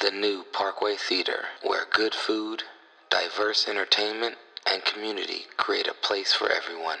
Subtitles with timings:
[0.00, 2.64] the new Parkway Theater, where good food,
[3.10, 4.36] diverse entertainment,
[4.70, 7.00] and community create a place for everyone.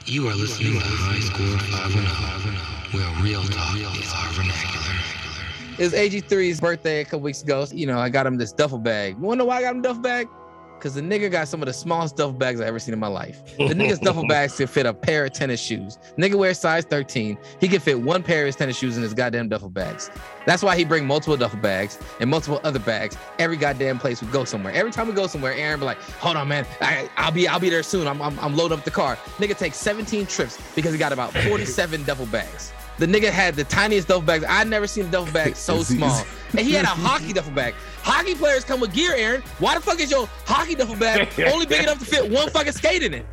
[0.04, 4.96] You are listening to High Score 510, where real talk is our vernacular.
[5.78, 7.64] It was AG3's birthday a couple weeks ago.
[7.72, 9.14] You know, I got him this duffel bag.
[9.14, 10.26] You wanna know why I got him a duffel bag?
[10.82, 13.06] Because the nigga got some of the smallest duffel bags I ever seen in my
[13.06, 13.56] life.
[13.56, 15.96] The nigga's duffel bags could fit a pair of tennis shoes.
[16.18, 17.38] Nigga wears size 13.
[17.60, 20.10] He can fit one pair of his tennis shoes in his goddamn duffel bags.
[20.44, 24.26] That's why he bring multiple duffel bags and multiple other bags every goddamn place we
[24.32, 24.72] go somewhere.
[24.74, 27.60] Every time we go somewhere, Aaron be like, "Hold on, man, I, I'll be I'll
[27.60, 28.08] be there soon.
[28.08, 31.32] I'm, I'm I'm loading up the car." Nigga takes 17 trips because he got about
[31.32, 32.72] 47 duffel bags.
[32.98, 34.44] The nigga had the tiniest duffel bags.
[34.48, 36.24] I'd never seen a duffel bag so small.
[36.50, 37.74] And he had a hockey duffel bag.
[38.02, 39.42] Hockey players come with gear, Aaron.
[39.58, 42.72] Why the fuck is your hockey duffel bag only big enough to fit one fucking
[42.72, 43.26] skate in it?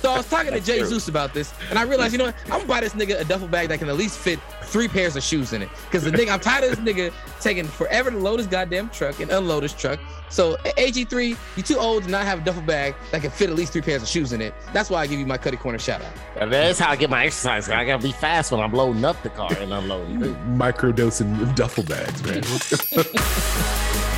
[0.00, 2.36] So I was talking to Jay Zeus about this, and I realized, you know what?
[2.44, 5.16] I'm gonna buy this nigga a duffel bag that can at least fit three pairs
[5.16, 5.68] of shoes in it.
[5.86, 9.20] Because the nigga, I'm tired of this nigga taking forever to load his goddamn truck
[9.20, 9.98] and unload his truck.
[10.28, 13.56] So AG3, you too old to not have a duffel bag that can fit at
[13.56, 14.54] least three pairs of shoes in it.
[14.74, 16.12] That's why I give you my Cuddy Corner shout out.
[16.38, 17.68] And that's how I get my exercise.
[17.70, 20.20] I gotta be fast when I'm loading up the car and unloading.
[20.20, 20.34] too.
[20.48, 22.42] Microdosing duffel bags, man.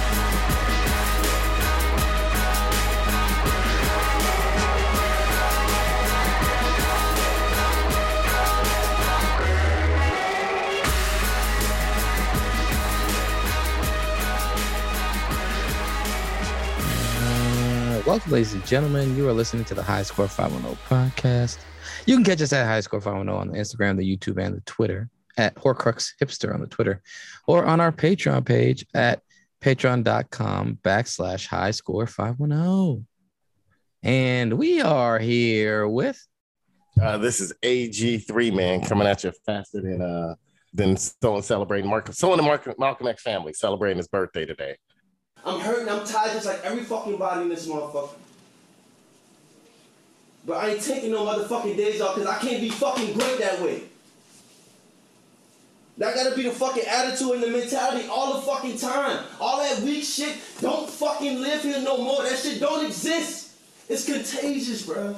[18.10, 19.16] welcome, ladies and gentlemen.
[19.16, 21.58] You are listening to the High Score 510 podcast.
[22.06, 24.60] You can catch us at High Score 510 on the Instagram, the YouTube, and the
[24.62, 27.02] Twitter at Horcrux Hipster on the Twitter,
[27.46, 29.22] or on our Patreon page at
[29.60, 33.06] patreon.com backslash high score 510.
[34.02, 36.20] And we are here with
[37.00, 40.34] Uh, this is AG3 man coming at you faster than uh
[40.74, 44.74] than someone celebrating Mark someone in the Mark, Malcolm X family celebrating his birthday today.
[45.44, 48.10] I'm hurting, I'm tired, just like every fucking body in this motherfucker.
[50.46, 53.60] But I ain't taking no motherfucking days off because I can't be fucking great that
[53.60, 53.82] way.
[55.98, 59.22] That gotta be the fucking attitude and the mentality all the fucking time.
[59.38, 62.22] All that weak shit, don't fucking live here no more.
[62.22, 63.52] That shit don't exist.
[63.88, 65.14] It's contagious, bro.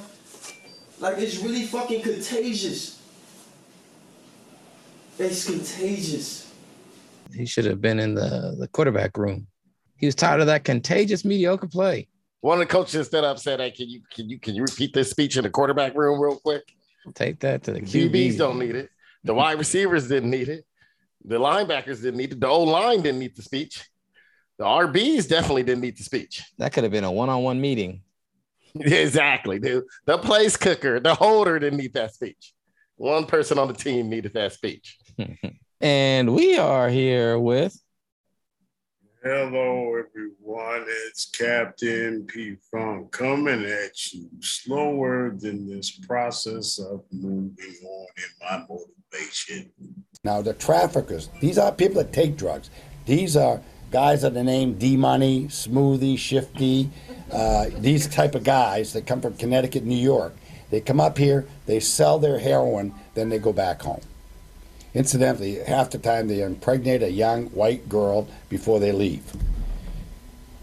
[0.99, 3.01] Like, it's really fucking contagious.
[5.17, 6.51] It's contagious.
[7.33, 9.47] he should have been in the, the quarterback room.
[10.03, 12.09] He was tired of that contagious mediocre play.
[12.41, 14.93] One of the coaches stood up said, Hey, can you can you can you repeat
[14.93, 16.73] this speech in the quarterback room real quick?
[17.13, 18.37] Take that to the QBs.
[18.37, 18.89] don't need it.
[19.23, 20.65] The wide receivers didn't need it.
[21.23, 22.41] The linebackers didn't need it.
[22.41, 23.89] The old line didn't need the speech.
[24.57, 26.43] The RBs definitely didn't need the speech.
[26.57, 28.01] That could have been a one-on-one meeting.
[28.75, 29.85] exactly, dude.
[30.05, 32.51] The place kicker, the holder didn't need that speech.
[32.97, 34.97] One person on the team needed that speech.
[35.83, 37.77] And we are here with
[39.25, 40.83] Hello, everyone.
[41.07, 48.23] It's Captain P Funk coming at you slower than this process of moving on in
[48.41, 49.71] my motivation.
[50.25, 52.69] Now, the traffickers, these are people that take drugs.
[53.05, 56.89] These are guys that are named D Money, Smoothie, Shifty,
[57.31, 60.35] uh, these type of guys that come from Connecticut, New York.
[60.69, 64.01] They come up here, they sell their heroin, then they go back home.
[64.93, 69.23] Incidentally, half the time they impregnate a young white girl before they leave,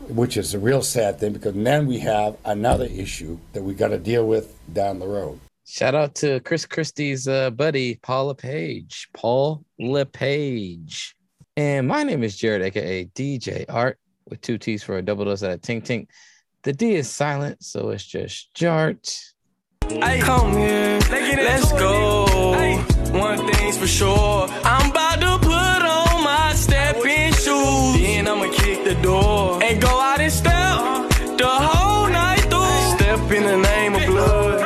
[0.09, 3.89] which is a real sad thing because then we have another issue that we got
[3.89, 5.41] to deal with down the road.
[5.67, 9.09] shout out to Chris Christie's uh, buddy, Paul LePage.
[9.13, 11.17] Paul LePage.
[11.57, 13.99] And my name is Jared, aka DJ Art,
[14.29, 16.07] with two T's for a double dose at a tink tink.
[16.63, 19.13] The D is silent, so it's just Jart.
[19.89, 22.87] Come here, let's go.
[23.13, 28.01] One thing's for sure, I'm about to put on my stepping shoes.
[28.01, 30.79] Then I'ma kick the door and go out and step
[31.37, 32.97] the whole night through.
[32.97, 34.61] Step in the name of blood.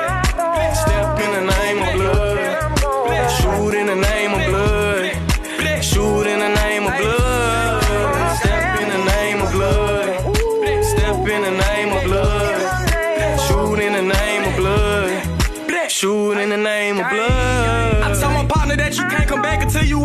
[0.77, 3.31] Step in the name of blood.
[3.39, 5.83] Shoot in the name of blood.
[5.83, 8.37] Shoot in the name of blood.
[8.39, 10.85] Step in the name of blood.
[10.85, 13.41] Step in the name of blood.
[13.47, 15.91] Shoot in the name of blood.
[15.91, 17.54] Shoot in the name of blood.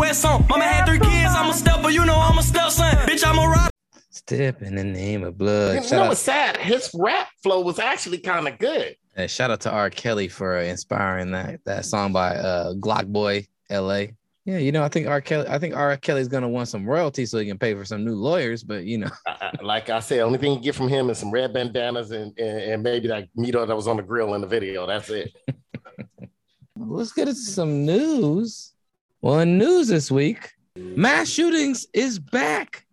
[0.01, 0.46] Back until you wear some.
[0.48, 2.86] Mama had three kids, I'm a stepper, you know I'm a stepson.
[3.07, 3.72] Bitch, I'm a rock.
[4.12, 5.75] Step in the name of blood.
[5.75, 6.57] You Shout know out, what's sad?
[6.57, 8.96] His rap flow was actually kind of good.
[9.18, 9.90] uh, shout out to R.
[9.90, 14.06] Kelly for inspiring that that song by uh, Glock Boy LA.
[14.46, 15.22] Yeah, you know, I think R.
[15.22, 15.48] Kelly.
[15.48, 15.96] I think R.
[15.98, 18.63] Kelly's gonna want some royalties so he can pay for some new lawyers.
[18.63, 21.18] But you know, I, I- like I said, only thing you get from him is
[21.18, 24.42] some red bandanas and, and, and maybe that meat that was on the grill in
[24.42, 24.86] the video.
[24.88, 25.31] That's it.
[26.75, 28.74] let's get into some news.
[29.21, 32.86] Well, in news this week, mass shootings is back.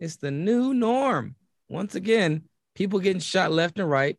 [0.00, 1.36] It's the new norm.
[1.68, 2.42] Once again,
[2.74, 4.18] people getting shot left and right.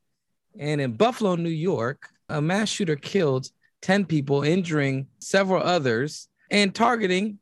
[0.58, 3.50] And in Buffalo, New York, a mass shooter killed
[3.82, 7.40] 10 people, injuring several others, and targeting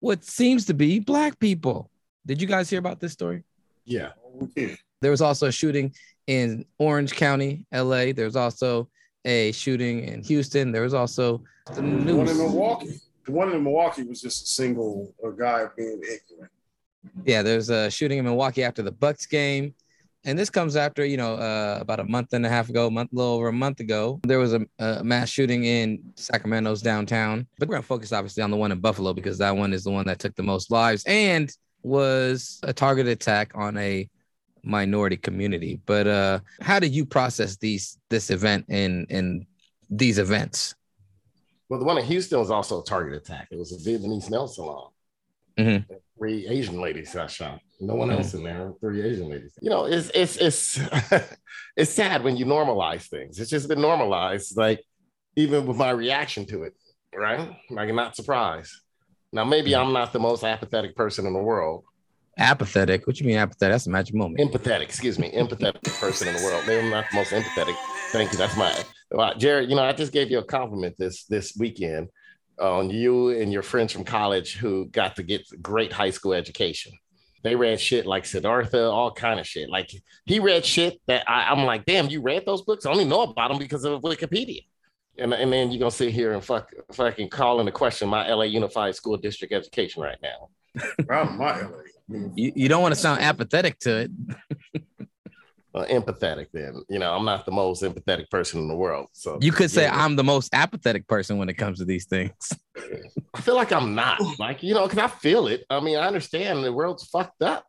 [0.00, 1.90] what seems to be Black people.
[2.24, 3.42] Did you guys hear about this story?
[3.84, 4.12] Yeah.
[4.24, 4.76] Oh, yeah.
[5.02, 5.94] There was also a shooting
[6.26, 8.12] in Orange County, LA.
[8.12, 8.88] There was also
[9.26, 10.72] a shooting in Houston.
[10.72, 11.42] There was also
[11.74, 12.38] the The one in.
[12.38, 13.00] Milwaukee.
[13.26, 16.52] The one in Milwaukee was just a single a guy being ignorant.
[17.24, 19.74] Yeah, there's a shooting in Milwaukee after the Bucks game.
[20.24, 22.90] And this comes after, you know, uh, about a month and a half ago, a
[22.90, 26.82] month, a little over a month ago, there was a, a mass shooting in Sacramento's
[26.82, 27.46] downtown.
[27.60, 29.84] But we're going to focus obviously on the one in Buffalo because that one is
[29.84, 31.48] the one that took the most lives and
[31.84, 34.08] was a targeted attack on a
[34.64, 35.80] minority community.
[35.86, 39.46] But uh, how did you process these this event and and
[39.88, 40.74] these events?
[41.68, 43.48] Well, the one in Houston was also a target attack.
[43.50, 44.90] It was a Vietnamese nail salon.
[45.58, 45.84] Mhm.
[46.18, 47.60] Three Asian ladies got shot.
[47.80, 48.18] No one Mhm.
[48.18, 48.72] else in there.
[48.80, 49.52] Three Asian ladies.
[49.60, 50.78] You know, it's it's it's
[51.76, 53.38] it's sad when you normalize things.
[53.40, 54.56] It's just been normalized.
[54.56, 54.82] Like
[55.34, 56.74] even with my reaction to it,
[57.14, 57.56] right?
[57.70, 58.72] Like I'm not surprised.
[59.32, 61.84] Now maybe I'm not the most apathetic person in the world.
[62.38, 63.06] Apathetic.
[63.06, 63.72] What you mean apathetic?
[63.72, 64.40] That's a magic moment.
[64.40, 66.64] Empathetic, excuse me, empathetic person in the world.
[66.66, 67.74] Maybe I'm not the most empathetic.
[68.10, 68.38] Thank you.
[68.38, 68.76] That's my
[69.10, 69.70] well, Jared.
[69.70, 72.08] You know, I just gave you a compliment this this weekend
[72.60, 76.92] on you and your friends from college who got to get great high school education.
[77.42, 79.70] They read shit like Siddhartha, all kind of shit.
[79.70, 79.90] Like
[80.24, 82.84] he read shit that I, I'm like, damn, you read those books?
[82.84, 84.64] I only know about them because of Wikipedia.
[85.18, 88.44] And, and then you're gonna sit here and fuck fucking call into question my LA
[88.44, 90.48] Unified School District education right now.
[91.06, 91.95] Proud of my LA.
[92.10, 92.32] Mm-hmm.
[92.36, 94.10] You, you don't want to sound apathetic to it.
[95.76, 99.52] empathetic then you know i'm not the most empathetic person in the world so You
[99.52, 100.04] could say yeah.
[100.04, 102.32] I'm the most apathetic person when it comes to these things.
[103.34, 106.06] i feel like i'm not like you know because i feel it i mean i
[106.06, 107.66] understand the world's fucked up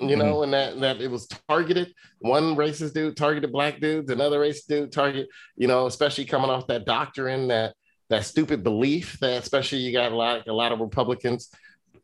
[0.00, 0.44] you know mm-hmm.
[0.44, 4.92] and that that it was targeted one racist dude targeted black dudes another racist dude
[4.92, 7.74] target you know especially coming off that doctrine that
[8.10, 11.50] that stupid belief that especially you got a lot a lot of republicans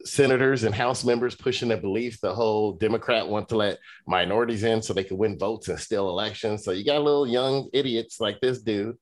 [0.04, 4.80] senators and house members pushing the belief the whole democrat want to let minorities in
[4.80, 8.40] so they could win votes and steal elections so you got little young idiots like
[8.40, 8.96] this dude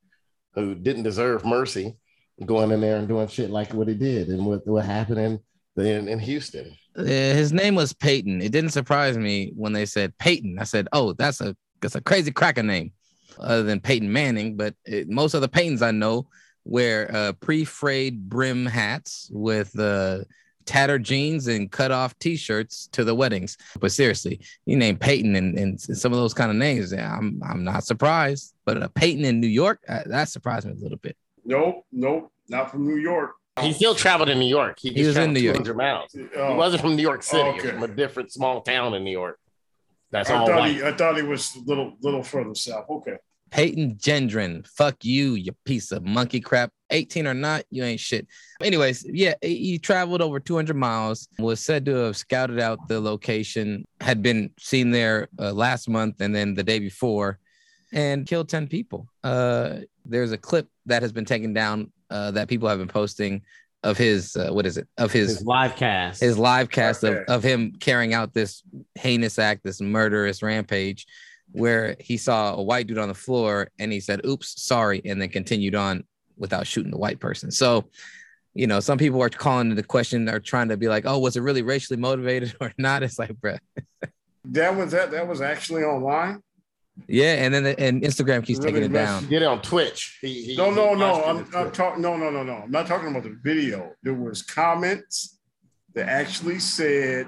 [0.54, 1.94] who didn't deserve mercy
[2.46, 5.18] going in there and doing shit like what he did and what, what happened
[5.76, 8.40] in, in, in houston Uh, his name was Peyton.
[8.40, 10.56] It didn't surprise me when they said Peyton.
[10.58, 12.92] I said, "Oh, that's a that's a crazy cracker name."
[13.38, 16.26] Other than Peyton Manning, but it, most of the Peytons I know
[16.64, 20.20] wear uh, pre-frayed brim hats with uh,
[20.66, 23.56] tattered jeans and cut off T-shirts to the weddings.
[23.80, 27.64] But seriously, you name Peyton and, and some of those kind of names, I'm I'm
[27.64, 28.54] not surprised.
[28.64, 31.16] But a Peyton in New York, uh, that surprised me a little bit.
[31.44, 33.32] Nope, nope, not from New York.
[33.62, 35.56] he still traveled in new york he, He was in New York.
[35.56, 37.70] 200 miles Oh, he wasn't from new york city he Okay.
[37.70, 39.38] from a different small town in new york
[40.10, 42.84] that's I all thought white he, I thought he was a little little further south.
[42.90, 43.16] Okay.
[43.50, 44.66] Peyton Gendron.
[44.66, 46.70] Fuck you, you piece of monkey crap.
[46.90, 48.26] 18 or not, you ain't shit.
[48.62, 53.00] Anyways, yeah, he he traveled over 200 miles, was said to have scouted out the
[53.00, 57.38] location, had been seen there uh, last month and then the day before,
[57.92, 59.08] and killed 10 people.
[59.24, 63.42] Uh, there's a clip that has been taken down uh, that people have been posting
[63.82, 64.88] of his, uh, what is it?
[64.98, 68.62] Of his his live cast his live cast of, of him carrying out this
[68.96, 71.06] heinous act, this murderous rampage,
[71.56, 75.20] where he saw a white dude on the floor and he said, Oops, sorry, and
[75.20, 76.04] then continued on
[76.36, 77.50] without shooting the white person.
[77.50, 77.88] So,
[78.52, 81.36] you know, some people are calling into question, are trying to be like, Oh, was
[81.36, 83.02] it really racially motivated or not?
[83.02, 83.58] It's like, bruh.
[84.44, 85.10] That was that.
[85.10, 86.42] That was actually online.
[87.08, 87.44] Yeah.
[87.44, 89.26] And then the, and Instagram keeps Really taking it down.
[89.26, 91.24] Get it on twitch he, he, No, no, he no.
[91.24, 92.02] I'm, on I'm talking.
[92.02, 92.56] No, no, no, no.
[92.56, 93.92] I'm not talking about the video.
[94.02, 95.38] There was comments
[95.94, 97.26] that actually said,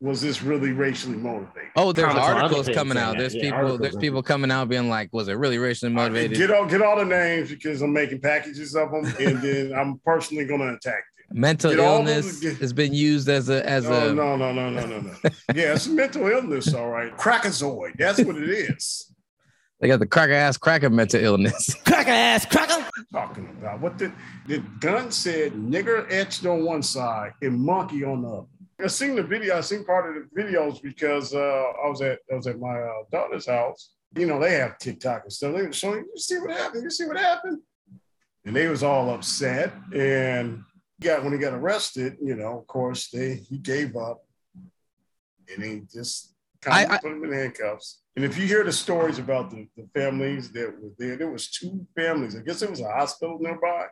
[0.00, 3.18] "Was this really racially motivated?" Oh, there's Comments articles coming out.
[3.18, 6.36] There's Yeah, people, there's and people coming out being like, was it really racially motivated?
[6.36, 9.98] Get all get all the names because I'm making packages of them, and then I'm
[10.04, 11.40] personally going to attack them.
[11.40, 14.52] Mental Get all illness those- has been used as a as Oh a no, no,
[14.52, 15.12] no, no, no, no.
[15.54, 17.14] yeah, it's mental illness, all right.
[17.18, 17.96] Crackazoid.
[17.98, 19.12] That's what it is.
[19.80, 21.74] they got the cracker ass cracker mental illness.
[21.86, 22.84] Cracker ass cracker.
[23.12, 24.10] Talking about what the
[24.46, 28.46] the gun said nigger etched on one side and monkey on the other.
[28.80, 29.56] I seen the video.
[29.58, 31.38] I seen part of the videos because uh,
[31.84, 33.92] I was at I was at my uh, daughter's house.
[34.16, 35.54] You know they have TikTok and stuff.
[35.56, 36.84] They were showing you see what happened.
[36.84, 37.60] You see what happened.
[38.44, 39.72] And they was all upset.
[39.94, 40.62] And
[41.00, 44.24] got when he got arrested, you know, of course, they he gave up
[45.54, 48.00] and he just kind of put him in handcuffs.
[48.16, 51.50] And if you hear the stories about the, the families that were there, there was
[51.50, 52.36] two families.
[52.36, 53.86] I guess it was a hospital nearby.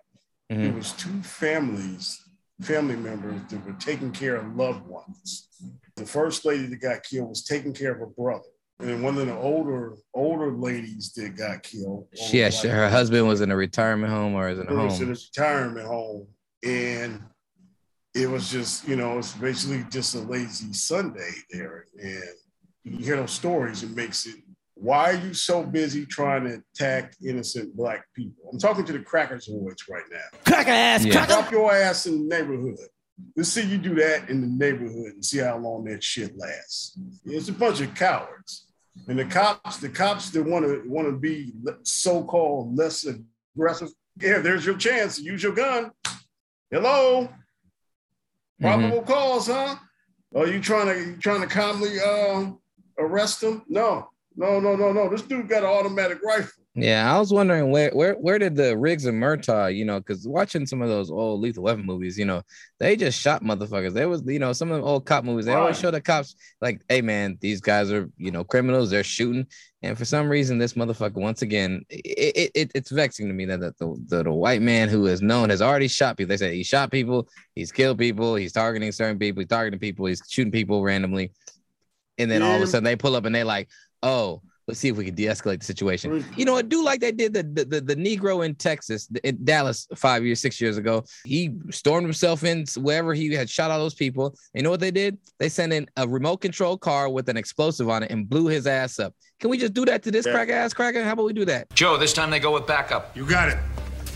[0.48, 0.76] There Mhm.
[0.76, 2.22] was two families,
[2.62, 5.48] family members that were taking care of loved ones.
[5.96, 8.44] The first lady that got killed was taking care of her brother.
[8.78, 12.08] And then one of the older older ladies that got killed.
[12.14, 14.84] She, yeah, she, her husband was in a retirement home or is in a It
[14.84, 15.16] was in a home.
[15.34, 16.26] retirement home.
[16.62, 17.22] And
[18.14, 21.86] it was just, you know, it's basically just a lazy Sunday there.
[21.98, 22.22] And
[22.84, 24.36] you hear those stories, it makes it
[24.78, 28.50] why are you so busy trying to attack innocent black people?
[28.52, 30.38] I'm talking to the crackers boys right now.
[30.46, 31.12] Cracker ass, Yeah.
[31.12, 31.32] cracker.
[31.32, 32.76] Drop your ass in the neighborhood.
[33.34, 36.98] Let's see you do that in the neighborhood and see how long that shit lasts.
[37.24, 38.66] It's a bunch of cowards.
[39.08, 43.88] And the cops, the cops that want to want to be so-called less aggressive,
[44.20, 45.18] yeah, there's your chance.
[45.18, 45.90] Use your gun.
[46.70, 47.28] Hello.
[48.60, 49.76] Probable cause, huh?
[50.34, 52.50] Are you trying to you trying to calmly uh,
[52.98, 53.62] arrest them?
[53.68, 55.08] No, no, no, no, no.
[55.08, 56.62] This dude got an automatic rifle.
[56.78, 60.28] Yeah, I was wondering where where where did the Riggs and Murtaugh, you know, because
[60.28, 62.42] watching some of those old Lethal Weapon movies, you know,
[62.78, 63.94] they just shot motherfuckers.
[63.94, 65.46] There was, you know, some of the old cop movies.
[65.46, 68.90] They always show the cops like, "Hey, man, these guys are, you know, criminals.
[68.90, 69.46] They're shooting."
[69.82, 72.02] And for some reason, this motherfucker, once again, it,
[72.36, 75.22] it, it it's vexing to me that, that the, the the white man who is
[75.22, 76.28] known has already shot people.
[76.28, 80.04] They say he shot people, he's killed people, he's targeting certain people, he's targeting people,
[80.04, 81.32] he's shooting people randomly,
[82.18, 83.68] and then all of a sudden they pull up and they're like,
[84.02, 86.24] "Oh." Let's see if we can de-escalate the situation.
[86.36, 86.68] You know, what?
[86.68, 90.40] do like they did the, the the the Negro in Texas, in Dallas, five years,
[90.40, 91.04] six years ago.
[91.24, 94.36] He stormed himself in wherever he had shot all those people.
[94.54, 95.18] You know what they did?
[95.38, 98.66] They sent in a remote control car with an explosive on it and blew his
[98.66, 99.14] ass up.
[99.38, 100.32] Can we just do that to this Yeah.
[100.32, 101.04] crack ass cracker?
[101.04, 101.72] How about we do that?
[101.72, 103.16] Joe, this time they go with backup.
[103.16, 103.58] You got it.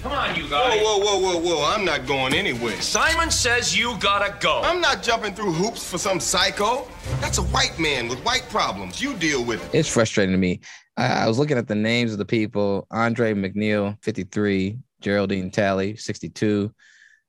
[0.02, 0.80] Come on, you guys.
[0.82, 1.74] Whoa, whoa, whoa, whoa, whoa.
[1.74, 2.80] I'm not going anywhere.
[2.80, 4.62] Simon says you gotta go.
[4.64, 6.88] I'm not jumping through hoops for some psycho.
[7.20, 9.02] That's a white man with white problems.
[9.02, 9.78] You deal with it.
[9.78, 10.60] It's frustrating to me.
[10.96, 15.96] I, I was looking at the names of the people: Andre Mackniel, 53; Geraldine Talley,
[15.96, 16.72] 62;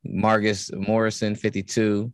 [0.07, 2.09] Margus Morrison, 52.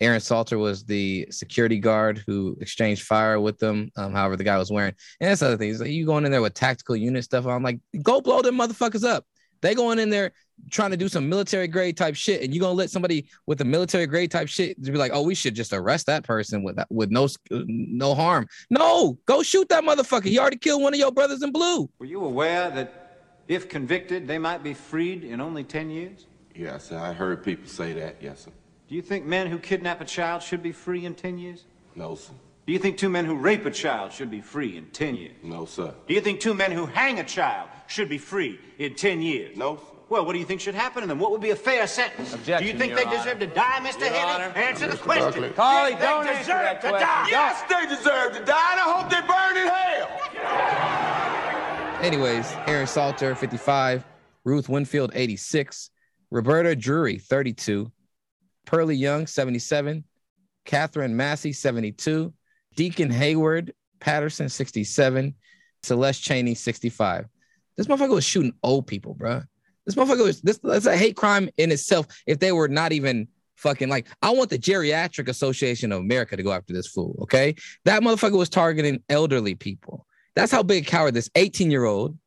[0.00, 3.90] Aaron Salter was the security guard who exchanged fire with them.
[3.96, 5.70] Um, however, the guy was wearing, and that's other thing.
[5.70, 8.58] Is like you going in there with tactical unit stuff on, like go blow them
[8.58, 9.24] motherfuckers up.
[9.64, 10.32] They going in there
[10.70, 13.64] trying to do some military grade type shit, and you gonna let somebody with a
[13.64, 16.78] military grade type shit to be like, oh, we should just arrest that person with
[16.90, 18.46] with no no harm.
[18.68, 20.26] No, go shoot that motherfucker.
[20.26, 21.88] He already killed one of your brothers in blue.
[21.98, 26.26] Were you aware that if convicted, they might be freed in only 10 years?
[26.54, 26.98] Yes, sir.
[26.98, 28.16] I heard people say that.
[28.20, 28.50] Yes, sir.
[28.88, 31.64] Do you think men who kidnap a child should be free in 10 years?
[31.94, 32.32] No, sir.
[32.66, 35.34] Do you think two men who rape a child should be free in 10 years?
[35.42, 35.94] No, sir.
[36.06, 39.56] Do you think two men who hang a child should be free in 10 years?
[39.56, 39.80] No.
[40.10, 41.18] Well, what do you think should happen to them?
[41.18, 42.34] What would be a fair sentence?
[42.34, 43.16] Objection, do you think Your they Honor.
[43.16, 44.00] deserve to die, Mr.
[44.00, 44.44] Your Henry?
[44.44, 44.52] Honor.
[44.54, 45.24] Answer the question.
[45.30, 45.48] Buckley.
[45.48, 47.08] Do Carly, you don't they answer deserve that to question.
[47.08, 47.26] die?
[47.30, 50.10] Yes, they deserve to die, and I hope they burn in hell.
[52.02, 54.04] Anyways, Aaron Salter, 55,
[54.44, 55.88] Ruth Whitfield, 86,
[56.30, 57.90] Roberta Drury, 32,
[58.66, 60.04] Pearlie Young, 77,
[60.66, 62.30] Katherine Massey, 72,
[62.76, 65.34] Deacon Hayward Patterson, 67,
[65.82, 67.26] Celeste Cheney, 65.
[67.76, 69.42] This motherfucker was shooting old people, bro.
[69.86, 73.28] This motherfucker was this that's a hate crime in itself if they were not even
[73.56, 77.16] fucking like I want the Geriatric Association of America to go after this fool.
[77.22, 77.54] Okay.
[77.84, 80.06] That motherfucker was targeting elderly people.
[80.34, 82.18] That's how big coward this 18-year-old,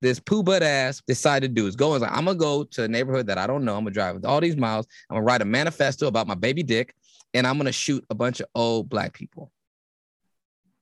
[0.00, 2.84] this poo butt ass decided to do is go and like, I'm gonna go to
[2.84, 3.76] a neighborhood that I don't know.
[3.76, 4.86] I'm gonna drive all these miles.
[5.10, 6.94] I'm gonna write a manifesto about my baby dick,
[7.34, 9.50] and I'm gonna shoot a bunch of old black people.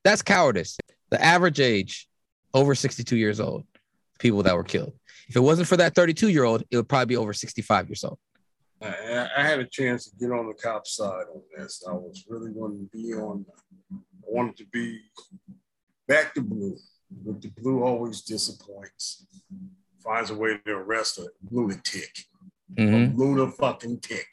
[0.02, 0.76] That's cowardice.
[1.10, 2.08] The average age
[2.52, 3.64] over 62 years old,
[4.24, 4.94] people that were killed.
[5.28, 8.02] If it wasn't for that 32 year old, it would probably be over 65 years
[8.04, 8.18] old.
[8.80, 11.84] I, I had a chance to get on the cop side on this.
[11.86, 13.44] I was really wanting to be on.
[13.92, 14.98] I wanted to be
[16.08, 16.76] back to blue,
[17.10, 19.26] but the blue always disappoints.
[20.02, 22.12] Finds a way to arrest a lunatic,
[22.78, 23.14] Mhm.
[23.14, 24.26] a lunar fucking tick.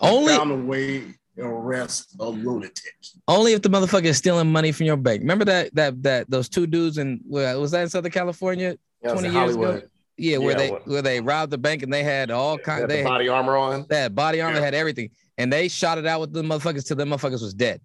[0.00, 2.94] Only found a way to arrest a lunatic.
[3.28, 5.20] only if the motherfucker is stealing money from your bank.
[5.20, 9.28] Remember that that that those two dudes in was that in Southern California Yeah, 20
[9.28, 9.64] in years ago?
[9.64, 9.90] Hollywood.
[10.18, 12.64] Yeah, where Yeah, they what- where they robbed the bank and they had all kind
[12.64, 13.86] kinds had they had, body armor on.
[13.88, 14.64] they had body armor, Yeah.
[14.64, 15.10] had everything.
[15.36, 17.80] And they shot it out with the motherfuckers till the motherfuckers was dead.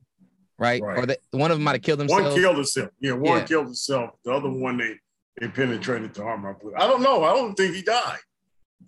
[0.58, 0.82] Right?
[0.82, 1.00] Right.
[1.00, 2.22] Or they, one of them might have killed himself.
[2.24, 2.89] One killed himself.
[3.00, 3.44] Yeah, one Yeah.
[3.46, 4.12] killed himself.
[4.24, 4.96] The other one they
[5.39, 6.56] they penetrated the armor.
[6.77, 7.24] I don't know.
[7.24, 8.20] I don't think he died.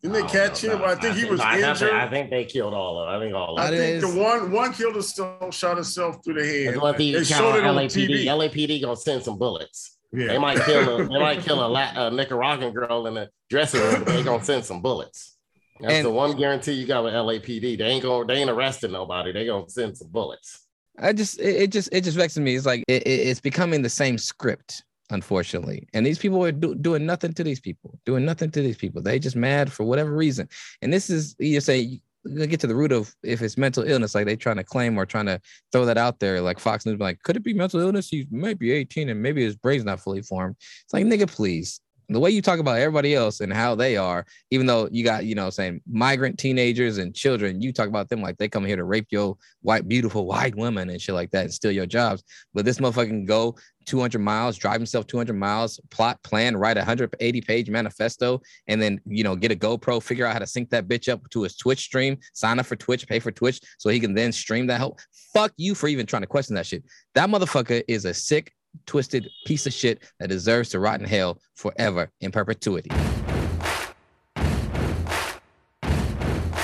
[0.01, 0.81] Didn't they catch him?
[0.83, 1.89] I think he was I, injured.
[1.91, 3.07] I think they killed all of.
[3.09, 3.15] them.
[3.15, 3.65] I think all of.
[3.65, 3.73] them.
[3.73, 6.67] It think is- the one one killed himself, shot himself through the head.
[6.75, 8.07] That's what They the showed it on LAPD.
[8.07, 8.25] TV.
[8.25, 9.97] LAPD gonna send some bullets.
[10.13, 10.27] Yeah.
[10.27, 13.81] They might kill a they might kill a, La- a Nicaraguan girl in a dressing
[13.81, 15.35] room, but they gonna send some bullets.
[15.79, 17.77] That's And- the one guarantee you got with LAPD.
[17.79, 19.31] They ain't gonna They ain't arresting nobody.
[19.31, 20.59] They gonna send some bullets.
[20.99, 22.55] I just it, it just it just vexes me.
[22.55, 25.87] It's like it, it- it's becoming the same script, unfortunately.
[25.95, 29.01] And these people are do, doing nothing to these people, doing nothing to these people.
[29.01, 30.47] They just mad for whatever reason.
[30.83, 34.15] And this is you say you get to the root of if it's mental illness,
[34.15, 35.39] like they trying to claim or trying to
[35.71, 36.41] throw that out there.
[36.41, 38.09] Like Fox News, like, could it be mental illness?
[38.09, 40.55] He might be 18 and maybe his brain's not fully formed.
[40.59, 41.79] It's like nigga, please.
[42.09, 45.25] The way you talk about everybody else and how they are, even though you got,
[45.25, 48.75] you know, saying migrant teenagers and children, you talk about them like they come here
[48.75, 52.21] to rape your white, beautiful white women and shit like that and steal your jobs.
[52.53, 56.81] But this motherfucker can go 200 miles, drive himself 200 miles, plot, plan, write a
[56.81, 60.69] 180 page manifesto, and then, you know, get a GoPro, figure out how to sync
[60.69, 63.89] that bitch up to his Twitch stream, sign up for Twitch, pay for Twitch so
[63.89, 64.99] he can then stream that help.
[65.33, 66.83] Fuck you for even trying to question that shit.
[67.15, 68.53] That motherfucker is a sick,
[68.85, 72.89] twisted piece of shit that deserves to rot in hell forever in perpetuity.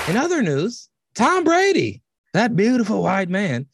[0.08, 3.66] In other news, Tom Brady, that beautiful white man,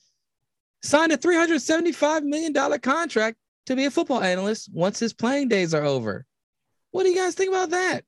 [0.87, 5.85] signed a $375 million contract to be a football analyst once his playing days are
[5.85, 6.25] over.
[6.93, 8.05] What do you guys think about that?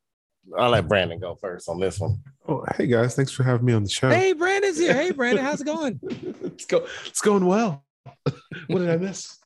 [0.57, 2.23] I'll let Brandon go first on this one.
[2.47, 4.09] Oh, hey guys, thanks for having me on the show.
[4.09, 4.95] Hey, Brandon's here.
[4.95, 6.01] Hey, Brandon, how's it going?
[6.43, 7.85] it's go, it's going well.
[8.69, 9.37] what did I miss?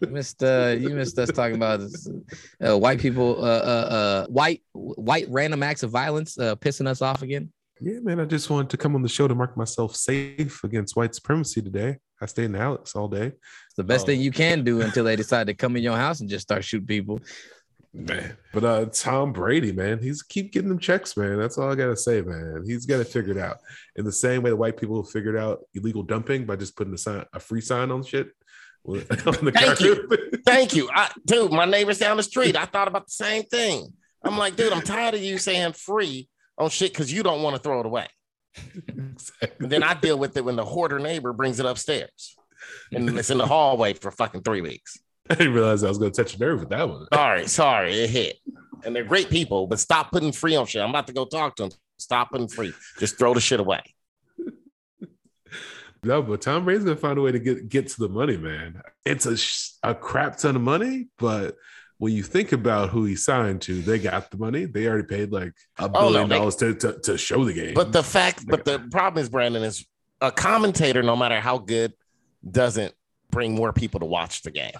[0.00, 1.80] You missed uh you missed us talking about
[2.66, 7.02] uh, white people uh, uh uh white white random acts of violence uh pissing us
[7.02, 7.52] off again.
[7.82, 10.96] Yeah, man, I just wanted to come on the show to mark myself safe against
[10.96, 11.96] white supremacy today.
[12.20, 13.28] I stayed in the Alex all day.
[13.28, 16.20] It's the best thing you can do until they decide to come in your house
[16.20, 17.20] and just start shooting people.
[17.94, 21.38] Man, but uh, Tom Brady, man, he's keep getting them checks, man.
[21.38, 22.62] That's all I gotta say, man.
[22.66, 23.56] He's got to figure it figured out
[23.96, 26.94] in the same way the white people have figured out illegal dumping by just putting
[26.94, 28.28] a sign, a free sign on shit.
[28.86, 29.86] on the Thank car.
[29.86, 30.08] you.
[30.46, 30.88] Thank you.
[30.92, 33.92] I, dude, my neighbors down the street, I thought about the same thing.
[34.22, 36.28] I'm like, dude, I'm tired of you saying free
[36.60, 38.06] on shit because you don't want to throw it away.
[38.88, 42.36] And then I deal with it when the hoarder neighbor brings it upstairs.
[42.92, 44.98] And it's in the hallway for fucking three weeks.
[45.30, 47.06] I didn't realize I was gonna touch a nerve with that one.
[47.12, 48.38] Sorry, sorry, it hit.
[48.84, 50.82] And they're great people, but stop putting free on shit.
[50.82, 51.72] I'm about to go talk to them.
[51.98, 52.72] Stop putting free.
[52.98, 53.82] Just throw the shit away.
[56.02, 58.82] No, but Tom Brady's gonna find a way to get get to the money, man.
[59.04, 59.36] It's a
[59.88, 61.56] a crap ton of money, but
[62.00, 64.64] when you think about who he signed to, they got the money.
[64.64, 67.52] They already paid like a Oh, billion no, they- dollars to, to to show the
[67.52, 67.74] game.
[67.74, 69.86] But the fact, but the problem is, Brandon, is
[70.22, 71.92] a commentator, no matter how good,
[72.50, 72.94] doesn't
[73.30, 74.72] bring more people to watch the game.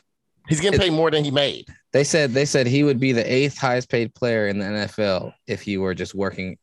[0.49, 1.67] He's getting paid more than he made.
[1.93, 5.33] They said they said he would be the eighth highest paid player in the NFL
[5.47, 6.57] if he were just working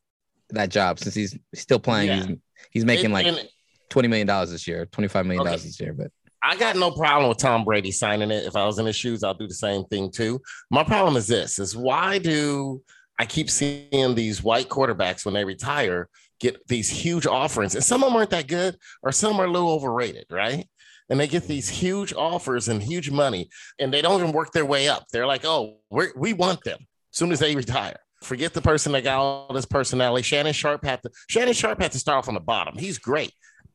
[0.50, 2.08] that job since he's still playing.
[2.08, 2.26] Yeah.
[2.26, 2.36] He's
[2.72, 3.48] he's making And- like
[3.90, 5.68] twenty million dollars this year, twenty five million dollars Okay.
[5.68, 5.92] this year.
[5.94, 6.10] But
[6.42, 8.44] I got no problem with Tom Brady signing it.
[8.44, 10.40] If I was in his shoes, I'll do the same thing too.
[10.70, 12.82] My problem is this: is why do
[13.18, 16.08] I keep seeing these white quarterbacks when they retire
[16.40, 19.50] get these huge offerings, and some of them aren't that good, or some are a
[19.50, 20.68] little overrated, right?
[21.10, 23.48] And they get these huge offers and huge money,
[23.78, 25.06] and they don't even work their way up.
[25.10, 29.04] They're like, "Oh, we want them." As soon as they retire, forget the person that
[29.04, 30.22] got all this personality.
[30.22, 31.10] Shannon Sharpe had to.
[31.28, 32.78] Shannon Sharpe had to start off on the bottom.
[32.78, 33.32] He's great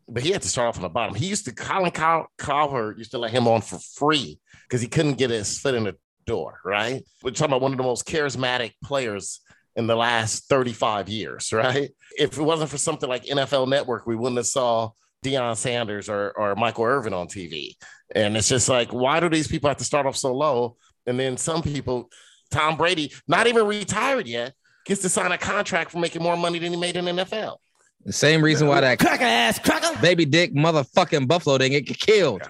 [0.08, 1.16] but he had to start off on the bottom.
[1.16, 4.88] He used to Colin Cow- Cowherd used to let him on for free because he
[4.88, 6.60] couldn't get his foot in the door.
[6.64, 7.04] Right?
[7.22, 9.42] We're talking about one of the most charismatic players
[9.76, 11.52] in the last 35 years.
[11.54, 11.92] Right?
[12.18, 14.92] If it wasn't for something like NFL Network, we wouldn't have saw
[15.24, 17.76] Deion Sanders or, or Michael Irvin on TV.
[18.14, 20.76] And it's just like, why do these people have to start off so low?
[21.08, 22.10] And then some people,
[22.52, 24.54] Tom Brady, not even retired yet,
[24.86, 27.58] gets to sign a contract for making more money than he made in NFL.
[28.06, 30.00] The same reason why that Cracker ass cracker.
[30.02, 32.42] baby dick motherfucking Buffalo didn't get killed.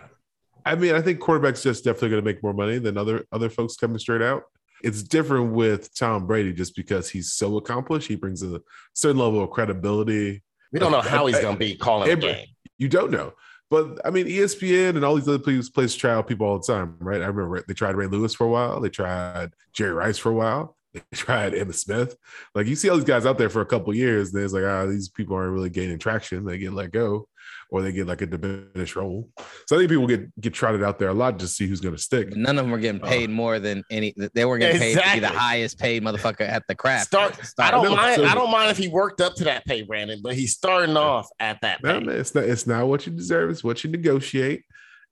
[0.65, 3.49] I mean, I think quarterbacks just definitely going to make more money than other other
[3.49, 4.43] folks coming straight out.
[4.83, 8.07] It's different with Tom Brady just because he's so accomplished.
[8.07, 8.61] He brings a
[8.93, 10.43] certain level of credibility.
[10.71, 12.47] We don't know how he's going to be calling the Every- game.
[12.77, 13.33] You don't know.
[13.69, 16.65] But I mean, ESPN and all these other places, places try out people all the
[16.67, 17.21] time, right?
[17.21, 18.79] I remember they tried Ray Lewis for a while.
[18.79, 20.75] They tried Jerry Rice for a while.
[20.93, 22.15] They tried Emmitt Smith.
[22.53, 24.63] Like you see all these guys out there for a couple years, then it's like,
[24.63, 26.45] ah, these people aren't really gaining traction.
[26.45, 27.27] They get let go,
[27.69, 29.29] or they get like a diminished role.
[29.67, 31.95] So I think people get get trotted out there a lot to see who's going
[31.95, 32.35] to stick.
[32.35, 34.13] None of them were getting paid more than any.
[34.35, 37.07] They weren't getting paid to be the highest paid motherfucker at the craft.
[37.07, 37.39] Start.
[37.57, 38.17] I don't No, mind.
[38.17, 40.95] so- I don't mind if he worked up to that pay, Brandon, but he's starting
[40.95, 42.05] off at that No, pay.
[42.05, 42.43] man, it's not.
[42.43, 43.49] It's not what you deserve.
[43.49, 44.63] It's what you negotiate.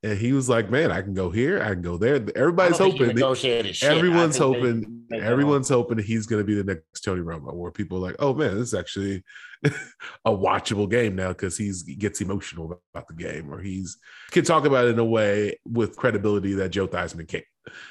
[0.03, 1.61] And he was like, "Man, I can go here.
[1.61, 3.15] I can go there." Everybody's I don't think he hoping.
[3.15, 3.91] negotiated shit.
[3.91, 5.03] Everyone's I they- hoping.
[5.11, 8.15] they Everyone's hoping he's going to be the next Tony Romo, where people are like,
[8.17, 9.23] "Oh man, this is actually
[9.63, 13.97] a watchable game now because he's he gets emotional about the game, or he's
[14.31, 17.43] can talk about it in a way with credibility that Joe Theismann can't."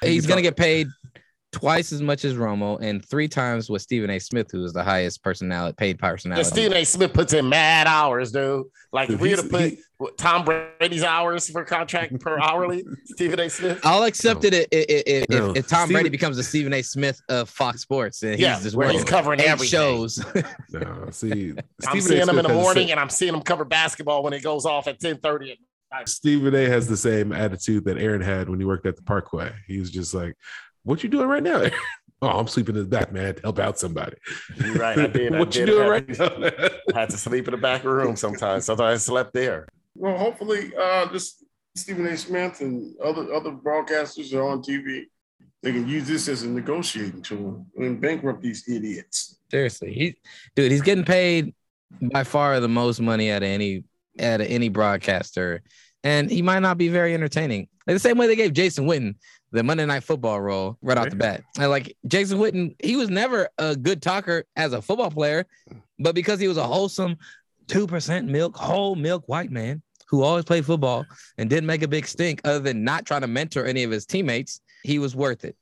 [0.03, 0.89] He's gonna get paid
[1.53, 4.19] twice as much as Romo, and three times what Stephen A.
[4.21, 6.45] Smith, who is the highest personality, paid Yeah, personality.
[6.45, 6.85] Stephen A.
[6.85, 8.67] Smith puts in mad hours, dude.
[8.93, 9.79] Like if Dude, we he's- had to put he-
[10.17, 13.51] Tom Brady's hours for contract per hourly, Stephen A.
[13.51, 13.81] Smith.
[13.85, 15.53] I'll accept it if, if, if, No.
[15.53, 16.83] if Tom Brady becomes the Stephen A.
[16.83, 20.25] Smith of Fox Sports, and he's Yeah, just where he's covering eight shows.
[20.73, 23.65] No, see, I'm Stephen seeing him in the morning, same- and I'm seeing him cover
[23.65, 25.57] basketball when it goes off at 10:30.
[26.07, 26.67] Stephen A.
[26.69, 29.53] has the same attitude that Aaron had when he worked at the Parkway.
[29.67, 30.37] He was just like,
[30.85, 31.65] "What you doing right now?"
[32.23, 33.35] oh, I'm sleeping in the back, man.
[33.35, 34.17] to Help out somebody.
[34.57, 34.99] You're right.
[34.99, 35.35] I did.
[35.35, 36.95] I what you did doing have right to- now?
[36.95, 38.65] I had to sleep in the back room sometimes.
[38.65, 39.67] Sometimes I slept there.
[39.95, 41.43] Well, hopefully, uh, this
[41.75, 42.17] Stephen A.
[42.17, 45.05] Smith and other other broadcasters are on TV.
[45.63, 49.37] They can use this as a negotiating tool and bankrupt these idiots.
[49.51, 50.17] Seriously, he,
[50.57, 51.55] dude, he's getting paid
[52.01, 53.85] by far the most money out of any
[54.19, 55.63] out of any broadcaster,
[56.03, 57.69] and he might not be very entertaining.
[57.87, 59.17] Like the same way they gave Jason Witten
[59.53, 61.43] the Monday Night Football role right off the bat.
[61.59, 65.47] And like Jason Witten, he was never a good talker as a football player,
[65.99, 67.17] but because he was a wholesome
[67.67, 71.07] two percent milk, whole milk white man who always played football
[71.39, 74.07] and didn't make a big stink, other than not trying to mentor any of his
[74.07, 75.57] teammates, he was worth it.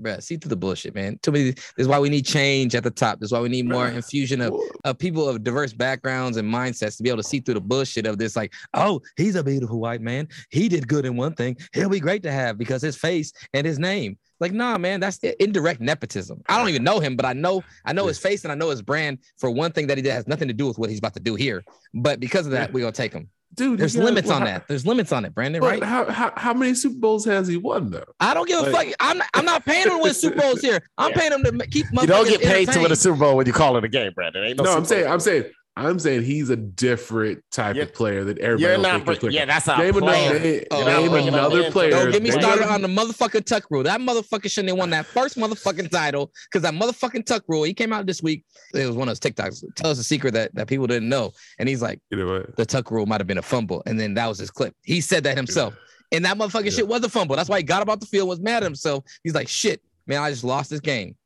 [0.00, 1.18] Bruh, see through the bullshit, man.
[1.22, 1.44] Too many.
[1.52, 3.18] This is why we need change at the top.
[3.18, 4.54] This is why we need more infusion of,
[4.84, 8.06] of people of diverse backgrounds and mindsets to be able to see through the bullshit
[8.06, 8.36] of this.
[8.36, 10.28] Like, oh, he's a beautiful white man.
[10.50, 11.56] He did good in one thing.
[11.72, 14.18] He'll be great to have because his face and his name.
[14.38, 16.42] Like, nah, man, that's indirect nepotism.
[16.46, 18.68] I don't even know him, but I know I know his face and I know
[18.68, 20.98] his brand for one thing that he did has nothing to do with what he's
[20.98, 21.64] about to do here.
[21.94, 23.30] But because of that, we're gonna take him.
[23.56, 24.68] Dude, There's limits well, on how- that.
[24.68, 25.62] There's limits on it, Brandon.
[25.62, 25.82] Right?
[25.82, 28.04] how, how how many Super Bowls has he won though?
[28.20, 28.96] I don't give a Like- fuck.
[29.00, 30.80] I'm not, I'm not paying him to win Super Bowls here.
[30.98, 31.86] I'm paying him to ma- keep.
[31.92, 32.96] You don't get paid to win a.
[32.96, 34.44] Super Bowl when you call it a game, Brandon.
[34.44, 35.44] Ain't no, No, I'm saying I'm saying
[35.78, 38.62] I'm saying he's a different type of player that everybody.
[38.62, 38.92] You're not.
[38.92, 39.34] think is bring- quicker.
[39.34, 40.30] Yeah, that's a Name player.
[40.30, 41.90] another, Oh, name oh, another oh, player.
[41.90, 43.82] Don't get me started on the motherfucking tuck rule.
[43.82, 47.64] That motherfucker shouldn't have won that first motherfucking title because that motherfucking tuck rule.
[47.64, 48.44] He came out this week.
[48.72, 49.62] It was one of his TikToks.
[49.76, 51.32] Tell us a secret that, that people didn't know.
[51.58, 52.56] And he's like, You know what?
[52.56, 53.82] the tuck rule might have been a fumble.
[53.84, 54.74] And then that was his clip.
[54.82, 55.74] He said that himself.
[56.10, 57.36] And that motherfucking shit was a fumble.
[57.36, 59.04] That's why he got about the field, was mad at himself.
[59.24, 61.16] He's like, shit, man, I just lost this game.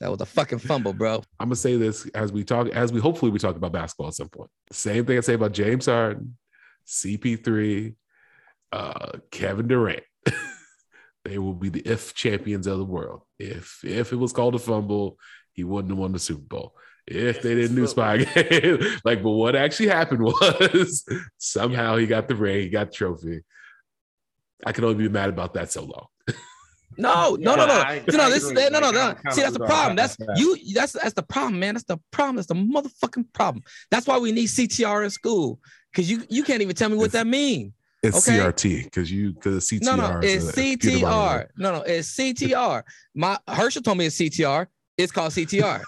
[0.00, 1.22] That was a fucking fumble, bro.
[1.40, 4.14] I'm gonna say this as we talk, as we hopefully we talk about basketball at
[4.14, 4.50] some point.
[4.70, 6.36] Same thing I say about James Harden,
[6.86, 7.94] CP3,
[8.72, 10.02] uh, Kevin Durant.
[11.24, 13.22] they will be the if champions of the world.
[13.38, 15.18] If if it was called a fumble,
[15.52, 16.76] he wouldn't have won the Super Bowl.
[17.06, 21.04] If they didn't do spy game, like, but what actually happened was
[21.38, 23.42] somehow he got the ring, he got the trophy.
[24.64, 26.06] I can only be mad about that so long.
[26.98, 28.68] No, no, no, no, Yeah, I- no, I this is agree.
[28.70, 29.14] no, no, no.
[29.30, 29.96] See, that's the with problem.
[29.96, 30.16] that.
[30.18, 30.56] That's you.
[30.74, 31.74] That's that's the problem, man.
[31.74, 32.36] That's the problem.
[32.36, 33.64] That's the motherfucking problem.
[33.90, 35.58] That's why we need CTR in school
[35.92, 37.72] because you you can't even tell me what that means.
[38.02, 38.38] It's Okay.
[38.38, 39.82] CRT because you because CTR.
[39.82, 41.00] No, no, it's a CTR.
[41.02, 41.50] monitor.
[41.56, 42.82] No, no, it's CTR.
[43.14, 44.66] My Herschel told me it's CTR.
[44.96, 45.82] It's called CTR.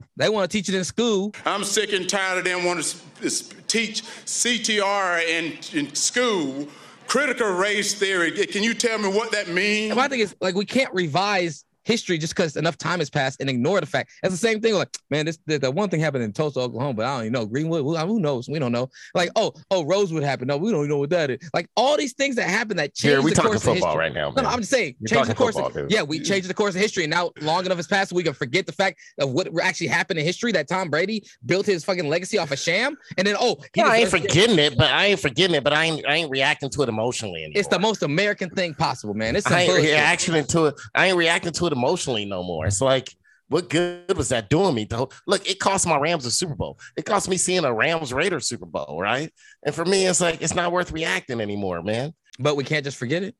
[0.16, 1.32] they want to teach it in school.
[1.44, 3.30] I'm sick and tired of them wanting to
[3.68, 6.68] teach CTR in, in school,
[7.06, 8.30] critical race theory.
[8.32, 9.94] Can you tell me what that means?
[9.94, 13.48] My thing is like we can't revise history just because enough time has passed and
[13.48, 14.10] ignore the fact.
[14.22, 14.74] That's the same thing.
[14.74, 17.32] Like, man, this the, the one thing happened in Tulsa, Oklahoma, but I don't even
[17.32, 17.46] know.
[17.46, 18.48] Greenwood, who, who knows?
[18.48, 18.88] We don't know.
[19.14, 20.48] Like, oh, oh, Rosewood happened.
[20.48, 21.50] No, we don't even know what that is.
[21.52, 23.90] Like all these things that happen that change Here, we the talking course of football
[23.90, 23.98] history.
[24.00, 24.52] right now, No, no, man.
[24.52, 25.54] I'm just saying, You're change the course.
[25.54, 27.04] football, of, yeah, we changed the course of history.
[27.04, 30.18] And now long enough has passed, we can forget the fact of what actually happened
[30.18, 30.52] in history.
[30.52, 33.88] That Tom Brady built his fucking legacy off a sham, and then oh, he No,
[33.88, 36.70] I ain't forgetting it, but I ain't forgetting it, but I ain't I ain't reacting
[36.70, 37.60] to it emotionally anymore.
[37.60, 39.36] It's the most American thing possible, man.
[39.36, 39.90] It's I ain't bullshit.
[39.90, 40.80] reacting to it.
[40.94, 42.66] I ain't reacting to it emotionally no more.
[42.66, 43.14] It's like,
[43.48, 44.84] what good was that doing me?
[44.84, 46.78] Though, look, it cost my Rams a Super Bowl.
[46.96, 49.30] It cost me seeing a Rams Raiders Super Bowl, right?
[49.64, 52.14] And for me, it's like it's not worth reacting anymore, man.
[52.38, 53.34] But we can't just forget it.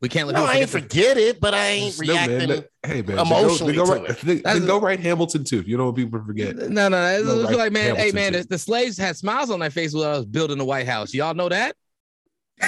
[0.00, 1.16] We can't let No, people I ain't forget.
[1.16, 2.48] it, but I ain't No, reacting.
[2.48, 4.08] that- hey man, then emotionally go, to go, it.
[4.08, 5.58] right, then, then go right Hamilton too.
[5.58, 6.56] If you don't want people to forget.
[6.56, 9.50] No, no, it's, No, it's right, like man, hey man, the, the slaves had smiles
[9.50, 11.12] on their face while I was building the White House.
[11.14, 11.74] Y'all know that?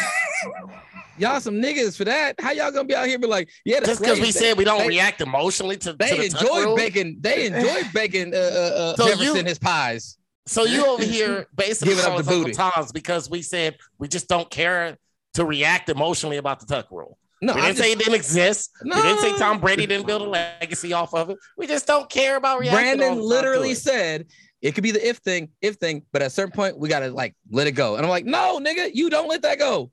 [1.19, 2.41] y'all some niggas for that.
[2.41, 4.65] How y'all gonna be out here be like, yeah, Just because we slaves, said we
[4.65, 6.77] don't they, react emotionally to, to They the enjoy rule?
[6.77, 7.19] baking.
[7.21, 10.19] They enjoy baking uh, uh, uh, So Jefferson you- his pies.
[10.49, 12.53] So you over here basically Giving up the us booty.
[12.53, 14.97] Toms because we said we just don't care
[15.35, 17.19] to react emotionally about the tuck rule.
[17.43, 18.71] No, we didn't say it didn't exist.
[18.83, 18.97] No.
[18.97, 21.39] We didn't say Tom Brady didn't build a legacy off of it.
[21.59, 22.79] We just don't care about reacting.
[22.99, 23.79] Brandon the time literally it.
[23.79, 24.27] said
[24.63, 27.11] it could be the if thing, if thing, but at a certain point we gotta
[27.11, 27.97] like let it go.
[27.97, 29.91] And I'm like, no, nigga, you don't let that go.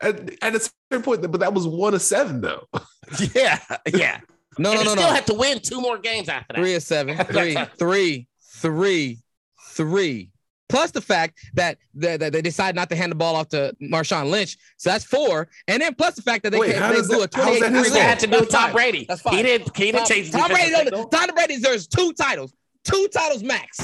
[0.00, 2.66] At, at a certain point, but that was one of seven though.
[3.34, 3.60] Yeah,
[3.92, 4.20] yeah.
[4.58, 5.12] No, And no, he no, still no.
[5.14, 6.60] had to win two more games after that.
[6.60, 7.16] Three of seven.
[7.26, 9.18] Three, three, three,
[9.74, 10.30] three
[10.70, 13.74] plus the fact that, that, that they decide not to hand the ball off to
[13.82, 14.56] Marshawn Lynch.
[14.78, 15.48] So that's four.
[15.68, 17.60] And then plus the fact that they, Wait, can't, they blew that- a how's 28
[17.60, 18.02] that his lead.
[18.02, 18.72] had to do Tom.
[18.72, 19.04] Brady.
[19.06, 19.36] That's fine.
[19.36, 19.76] He didn't.
[19.76, 20.32] He didn't Tom, change.
[20.32, 21.10] Tom Brady, defensive.
[21.10, 22.52] Tom Brady deserves two titles,
[22.84, 23.80] two titles max.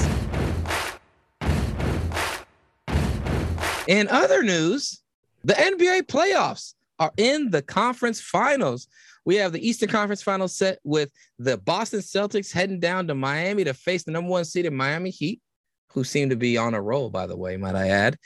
[3.88, 5.02] In other news,
[5.42, 8.86] the NBA playoffs are in the conference finals.
[9.24, 13.64] We have the Eastern Conference Finals set with the Boston Celtics heading down to Miami
[13.64, 15.40] to face the number one seeded Miami Heat,
[15.88, 18.16] who seem to be on a roll, by the way, might I add.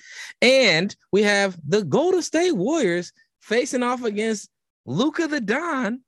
[0.41, 4.49] And we have the Golden State Warriors facing off against
[4.87, 6.01] Luka the Don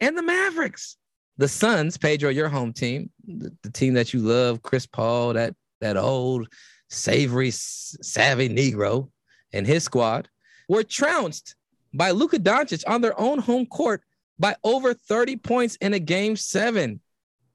[0.00, 0.96] and the Mavericks.
[1.42, 5.56] The Suns, Pedro, your home team, the, the team that you love, Chris Paul, that
[5.80, 6.46] that old
[6.88, 9.10] savory, savvy Negro
[9.52, 10.28] and his squad,
[10.68, 11.56] were trounced
[11.92, 14.02] by Luka Doncic on their own home court
[14.38, 17.00] by over 30 points in a game seven.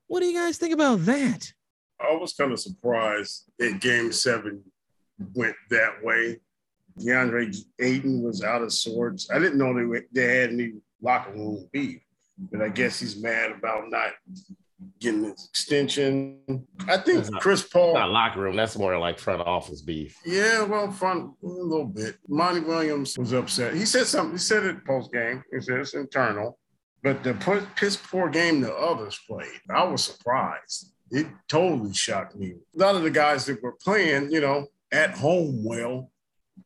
[0.07, 1.53] What do you guys think about that?
[1.97, 4.63] I was kind of surprised that game seven
[5.33, 6.41] went that way.
[6.99, 9.31] DeAndre Ayton was out of sorts.
[9.31, 12.01] I didn't know they, were, they had any locker room beef,
[12.37, 14.11] but I guess he's mad about not
[14.99, 16.39] getting his extension.
[16.87, 17.95] I think That's not- Chris Paul.
[17.95, 18.55] Not locker room.
[18.55, 20.17] That's more like front office beef.
[20.25, 22.17] Yeah, well, fun a little bit.
[22.27, 23.73] Monty Williams was upset.
[23.73, 24.33] He said something.
[24.33, 25.43] He said it post game.
[25.51, 26.59] He said it's internal,
[27.03, 27.33] but the
[27.75, 30.93] piss poor game the others played, I was surprised.
[31.09, 32.55] It totally shocked me.
[32.75, 36.11] A lot of the guys that were playing, you know, at home well,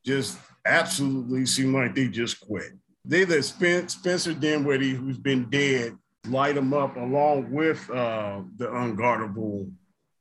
[0.04, 2.72] just absolutely seemed like they just quit.
[3.04, 5.96] They let Spen- Spencer Dinwiddie, who's been dead,
[6.28, 9.70] light him up along with uh, the unguardable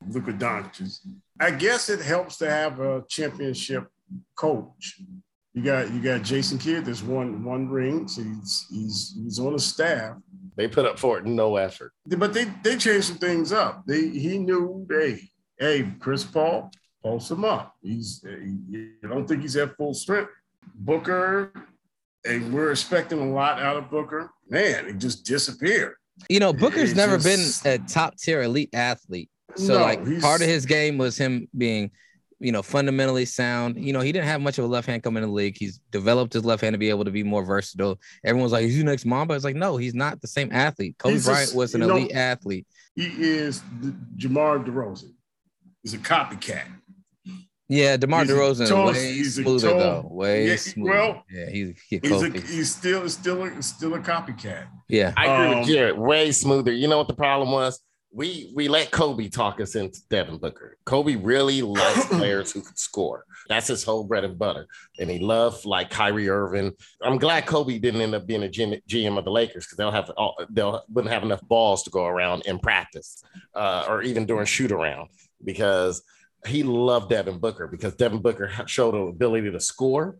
[0.09, 0.99] Luka Doncic.
[1.39, 3.87] I guess it helps to have a championship
[4.35, 5.01] coach.
[5.53, 6.85] You got you got Jason Kidd.
[6.85, 8.07] There's one one ring.
[8.07, 10.15] So he's he's he's on the staff.
[10.55, 11.91] They put up for it no effort.
[12.05, 13.83] But they they changed some things up.
[13.85, 15.19] They he knew hey
[15.59, 16.71] hey Chris Paul
[17.03, 17.75] post him up.
[17.81, 20.31] He's you don't think he's at full strength.
[20.75, 21.51] Booker,
[22.25, 24.29] and we're expecting a lot out of Booker.
[24.49, 25.95] Man, he just disappeared.
[26.29, 29.29] You know, Booker's never just- been a top tier elite athlete.
[29.55, 31.91] So, No, like, he's- part of his game was him being,
[32.39, 33.83] you know, fundamentally sound.
[33.83, 35.57] You know, he didn't have much of a left hand coming in the league.
[35.57, 37.99] He's developed his left hand to be able to be more versatile.
[38.23, 40.95] Everyone's like, "Is he next Mamba?" It's like, no, he's not the same athlete.
[40.99, 42.67] Kobe He's Bryant just- was an you know- elite athlete.
[42.95, 45.13] He is the, DeMar DeRozan.
[45.83, 46.65] He's a copycat.
[47.73, 50.07] Yeah, DeMar He's a DeRozan tall- way he's smoother tall- though.
[50.11, 50.91] Way Yeah, smoother.
[50.91, 54.67] well, yeah, he's he He's, a, he's still still a, still a copycat.
[54.89, 55.13] yeah.
[55.15, 55.97] I agree Um, with Jared.
[55.97, 56.73] Way smoother.
[56.73, 57.79] You know what the problem was?
[58.13, 60.77] We we let Kobe talk us into Devin Booker.
[60.85, 63.23] Kobe really likes players who can score.
[63.47, 64.67] That's his whole bread and butter.
[64.99, 66.73] And he loved like Kyrie Irving.
[67.01, 69.91] I'm glad Kobe didn't end up being a GM, GM of the Lakers because they'll
[69.91, 73.23] have all, they'll wouldn't have enough balls to go around in practice
[73.55, 75.07] uh, or even during shoot around
[75.41, 76.03] because
[76.45, 80.17] he loved Devin Booker because Devin Booker showed an ability to score.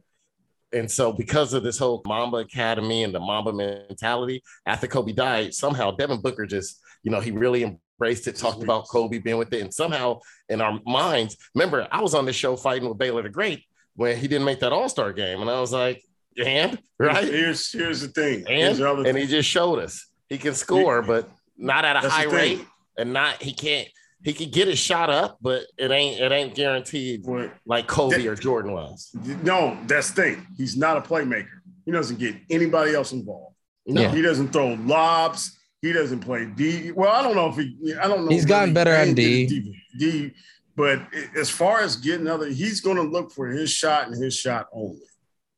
[0.73, 5.53] And so, because of this whole Mamba Academy and the Mamba mentality, after Kobe died,
[5.53, 9.51] somehow Devin Booker just, you know, he really embraced it, talked about Kobe being with
[9.51, 9.61] it.
[9.61, 13.29] And somehow in our minds, remember, I was on this show fighting with Baylor the
[13.29, 13.63] Great
[13.95, 15.41] when he didn't make that All Star game.
[15.41, 16.01] And I was like,
[16.41, 17.25] and, right?
[17.25, 18.45] Here's here's the thing.
[18.47, 22.13] And, the and he just showed us he can score, but not at a That's
[22.13, 22.65] high rate
[22.97, 23.89] and not, he can't.
[24.23, 27.25] He could get his shot up, but it ain't it ain't guaranteed
[27.65, 29.09] like Kobe or Jordan was.
[29.43, 30.47] No, that's the thing.
[30.57, 31.47] He's not a playmaker.
[31.85, 33.55] He doesn't get anybody else involved.
[33.87, 34.09] No.
[34.09, 35.57] He doesn't throw lobs.
[35.81, 36.91] He doesn't play D.
[36.91, 37.95] Well, I don't know if he.
[37.99, 38.31] I don't know.
[38.31, 39.47] He's gotten really better at D.
[39.47, 39.75] D.
[39.97, 40.33] D.
[40.75, 41.01] But
[41.35, 44.67] as far as getting other, he's going to look for his shot and his shot
[44.71, 45.01] only.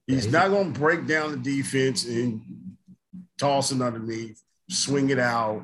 [0.08, 2.42] He's not going to break down the defense and
[3.38, 5.62] toss it underneath, swing it out,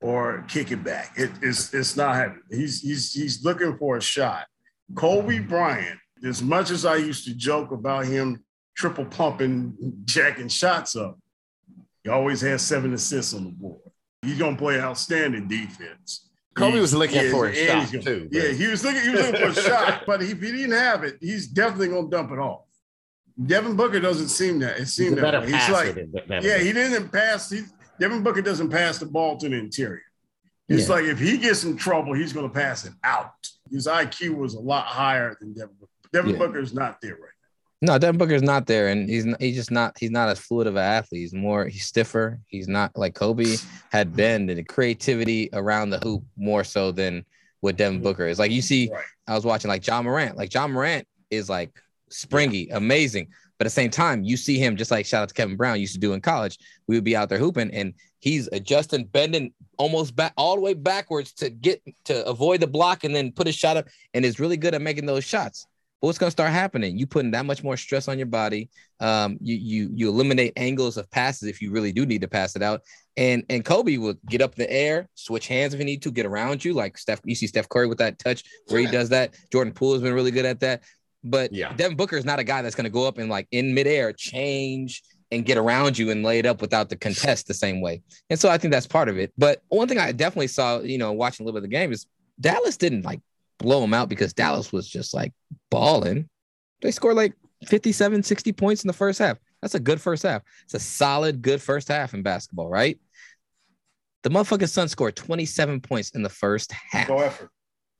[0.00, 1.12] or kick it back.
[1.16, 2.42] It, it's it's not happening.
[2.50, 4.46] He's he's he's looking for a shot.
[4.94, 8.42] Kobe Bryant, as much as I used to joke about him
[8.76, 11.18] triple pumping, jacking shots up,
[12.02, 13.80] he always has seven assists on the board.
[14.22, 16.26] He's gonna play outstanding defense.
[16.54, 19.02] Kobe He- was looking yeah, for a shot, gonna- too, Yeah, but- he was looking.
[19.02, 22.08] He was looking for a shot, but if he didn't have it, he's definitely gonna
[22.10, 22.62] dump it off.
[23.46, 24.78] Devin Booker doesn't seem that.
[24.78, 25.46] It seemed that better way.
[25.52, 25.96] He's like,
[26.42, 27.48] yeah, he didn't pass.
[27.50, 27.62] He,
[28.00, 30.02] Devin Booker doesn't pass the ball to the interior.
[30.68, 30.94] It's Yeah.
[30.94, 33.34] like if he gets in trouble, he's going to pass it out.
[33.70, 35.92] His IQ was a lot higher than Devin Booker.
[36.12, 36.38] Devin Yeah.
[36.38, 37.20] Booker's not there right
[37.82, 37.92] now.
[37.94, 40.76] No, Devin Booker's not there, and he's he's just not he's not as fluid of
[40.76, 41.20] an athlete.
[41.22, 42.40] He's more he's stiffer.
[42.46, 43.56] He's not like Kobe
[43.90, 44.16] had mm-hmm.
[44.16, 47.24] bend and creativity around the hoop more so than
[47.60, 48.04] what Devin mm-hmm.
[48.04, 48.38] Booker is.
[48.38, 49.04] Like you see, Right.
[49.26, 50.36] I was watching like Ja Morant.
[50.36, 51.70] Like Ja Morant is like
[52.10, 53.28] springy, amazing,
[53.60, 55.78] But at the same time, you see him just like shout out to Kevin Brown
[55.78, 56.58] used to do in college.
[56.86, 60.72] We would be out there hooping, and he's adjusting, bending almost back all the way
[60.72, 64.40] backwards to get to avoid the block and then put his shot up, and is
[64.40, 65.66] really good at making those shots.
[66.00, 66.96] But what's going to start happening?
[66.96, 68.70] You putting that much more stress on your body.
[68.98, 72.56] Um, you you you eliminate angles of passes if you really do need to pass
[72.56, 72.80] it out.
[73.18, 76.10] And and Kobe will get up in the air, switch hands if he need to,
[76.10, 76.72] get around you.
[76.72, 79.34] Like Steph, you see Steph Curry with that touch where he does that.
[79.52, 80.82] Jordan Poole has been really good at that.
[81.22, 81.72] But Yeah.
[81.74, 84.12] Devin Booker is not a guy that's going to go up and like in midair
[84.12, 88.02] change and get around you and lay it up without the contest the same way.
[88.30, 89.32] And so I think that's part of it.
[89.38, 91.92] But one thing I definitely saw, you know, watching a little bit of the game
[91.92, 92.06] is
[92.40, 93.20] Dallas didn't like
[93.58, 95.32] blow them out because Dallas was just like
[95.70, 96.28] balling.
[96.82, 97.34] They scored like
[97.66, 99.36] 57, 60 points in the first half.
[99.60, 100.42] That's a good first half.
[100.64, 102.98] It's a solid, good first half in basketball, right?
[104.22, 107.08] The motherfucking Suns scored 27 points in the first half.
[107.08, 107.50] No effort.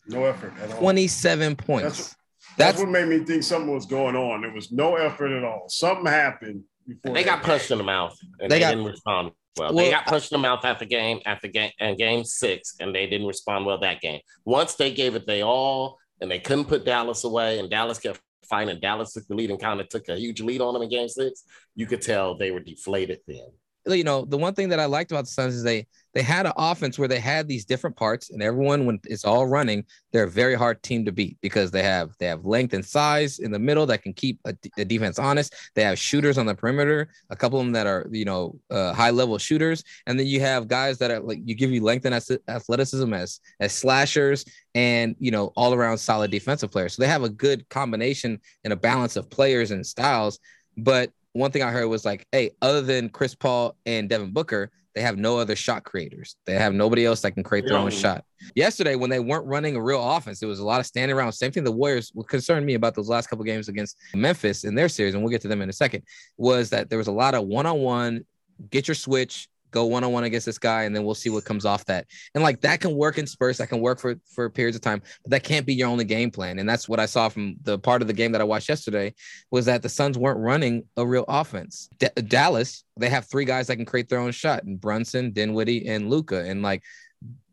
[0.07, 0.79] No effort at all.
[0.79, 1.99] 27 points.
[1.99, 2.17] That's,
[2.57, 4.43] that's what made me think something was going on.
[4.43, 5.67] There was no effort at all.
[5.69, 7.47] Something happened before They got that.
[7.47, 9.75] punched in the mouth and They they, got- didn't respond well.
[9.75, 12.95] Well, they got punched in the mouth after game after game and game six, and
[12.95, 14.21] they didn't respond well that game.
[14.45, 18.21] Once they gave it they all, and they couldn't put Dallas away, and Dallas kept
[18.49, 18.79] fighting.
[18.81, 21.09] Dallas took the lead and kind of took a huge lead on them in game
[21.09, 21.45] six.
[21.75, 23.49] You could tell they were deflated then.
[23.87, 26.45] You know, the one thing that I liked about the Suns is they they had
[26.45, 30.25] an offense where they had these different parts, and everyone when it's all running, they're
[30.25, 33.53] a very hard team to beat because they have they have length and size in
[33.53, 35.55] the middle that can keep a, a defense honest.
[35.75, 38.93] They have shooters on the perimeter, a couple of them that are you know uh,
[38.93, 42.05] high level shooters, and then you have guys that are like you give you length
[42.05, 42.15] and
[42.49, 46.95] athleticism as as slashers, and you know all around solid defensive players.
[46.95, 50.39] So they have a good combination and a balance of players and styles,
[50.77, 54.71] but one thing I heard was like, hey, other than Chris Paul and Devin Booker,
[54.95, 56.35] they have no other shot creators.
[56.47, 58.25] They have nobody else that can create their own shot.
[58.57, 61.33] Yesterday, when they weren't running a real offense, it was a lot of standing around.
[61.33, 64.75] Same thing the Warriors what concerned me about those last couple games against Memphis in
[64.75, 66.03] their series, and we'll get to them in a second,
[66.37, 68.25] was that there was a lot of one-on-one,
[68.71, 71.85] get your switch, go one-on-one against this guy, and then we'll see what comes off
[71.87, 72.07] that.
[72.35, 75.03] And like that can work in spurts, that can work for for periods of time,
[75.23, 76.59] but that can't be your only game plan.
[76.59, 79.15] And that's what I saw from the part of the game that I watched yesterday
[79.51, 81.89] was that the Suns weren't running a real offense.
[81.99, 85.89] D- Dallas, they have three guys that can create their own shot, and Brunson, Dinwiddie,
[85.89, 86.45] and Luka.
[86.45, 86.83] And like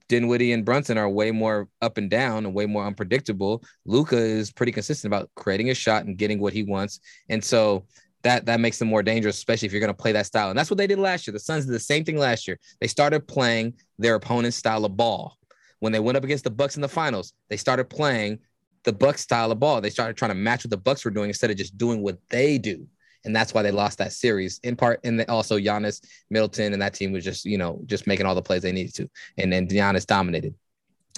[0.10, 3.64] Dinwiddie and Brunson are way more up and down and way more unpredictable.
[3.86, 7.00] Luka is pretty consistent about creating a shot and getting what he wants.
[7.30, 7.86] And so
[8.28, 10.50] that that makes them more dangerous, especially if you're going to play that style.
[10.50, 11.32] And that's what they did last year.
[11.32, 12.60] The Suns did the same thing last year.
[12.82, 15.38] They started playing their opponent's style of ball.
[15.80, 18.40] When they went up against the Bucks in the finals, they started playing
[18.84, 19.80] the Bucks style of ball.
[19.80, 22.18] They started trying to match what the Bucks were doing instead of just doing what
[22.30, 22.86] they do.
[23.24, 25.00] And that's why they lost that series in part.
[25.04, 28.42] And also Giannis, Middleton, and that team was just, you know, just making all the
[28.42, 29.10] plays they needed to.
[29.38, 30.54] And then Giannis dominated.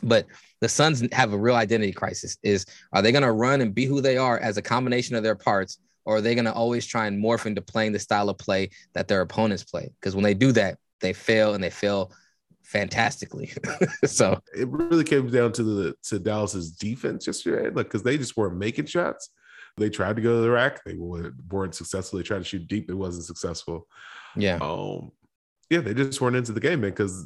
[0.03, 0.27] But
[0.61, 2.37] the Suns have a real identity crisis.
[2.43, 5.23] Is are they going to run and be who they are as a combination of
[5.23, 8.29] their parts, or are they going to always try and morph into playing the style
[8.29, 9.91] of play that their opponents play?
[9.99, 12.11] Because when they do that, they fail and they fail
[12.63, 13.51] fantastically.
[14.05, 18.37] so it really came down to the to Dallas's defense yesterday, like because they just
[18.37, 19.29] weren't making shots.
[19.77, 22.17] They tried to go to the rack, they weren't, successful.
[22.19, 23.87] They tried to shoot deep, it wasn't successful.
[24.35, 25.11] yeah, Um,
[25.69, 26.89] yeah, they just weren't into the game, man.
[26.89, 27.25] Because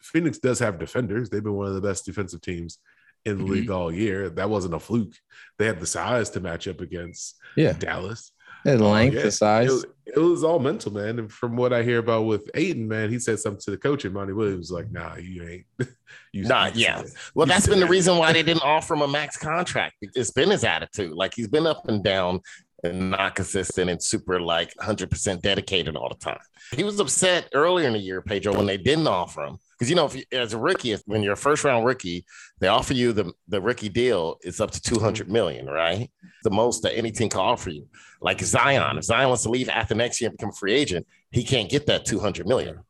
[0.00, 1.30] Phoenix does have defenders.
[1.30, 2.78] They've been one of the best defensive teams
[3.24, 3.48] in the Mhm.
[3.48, 4.30] league all year.
[4.30, 5.14] That wasn't a fluke.
[5.58, 7.72] They had the size to match up against Yeah.
[7.72, 8.32] Dallas.
[8.64, 9.72] And length, Yeah, the size.
[9.84, 11.18] It, it was all mental, man.
[11.20, 14.04] And from what I hear about with Ayton, man, he said something to the coach
[14.04, 15.66] and Monty Williams was like, "Nah, you ain't."
[16.32, 17.02] you, Nah, yeah.
[17.34, 19.94] Well, you that's been the reason why they didn't offer him a max contract.
[20.02, 21.12] It's been his attitude.
[21.12, 22.40] Like he's been up and down
[22.82, 26.38] and not consistent and super like 100% dedicated all the time.
[26.74, 29.58] He was upset earlier in the year, Pedro, when they didn't offer him.
[29.78, 32.24] Because, you know, if you, as a rookie, if, when you're a first round rookie,
[32.58, 36.10] they offer you the, the rookie deal, it's up to 200 million, right?
[36.42, 37.86] The most that any team can offer you.
[38.20, 41.06] Like Zion, if Zion wants to leave after next year and become a free agent,
[41.30, 42.80] he can't get that 200 million.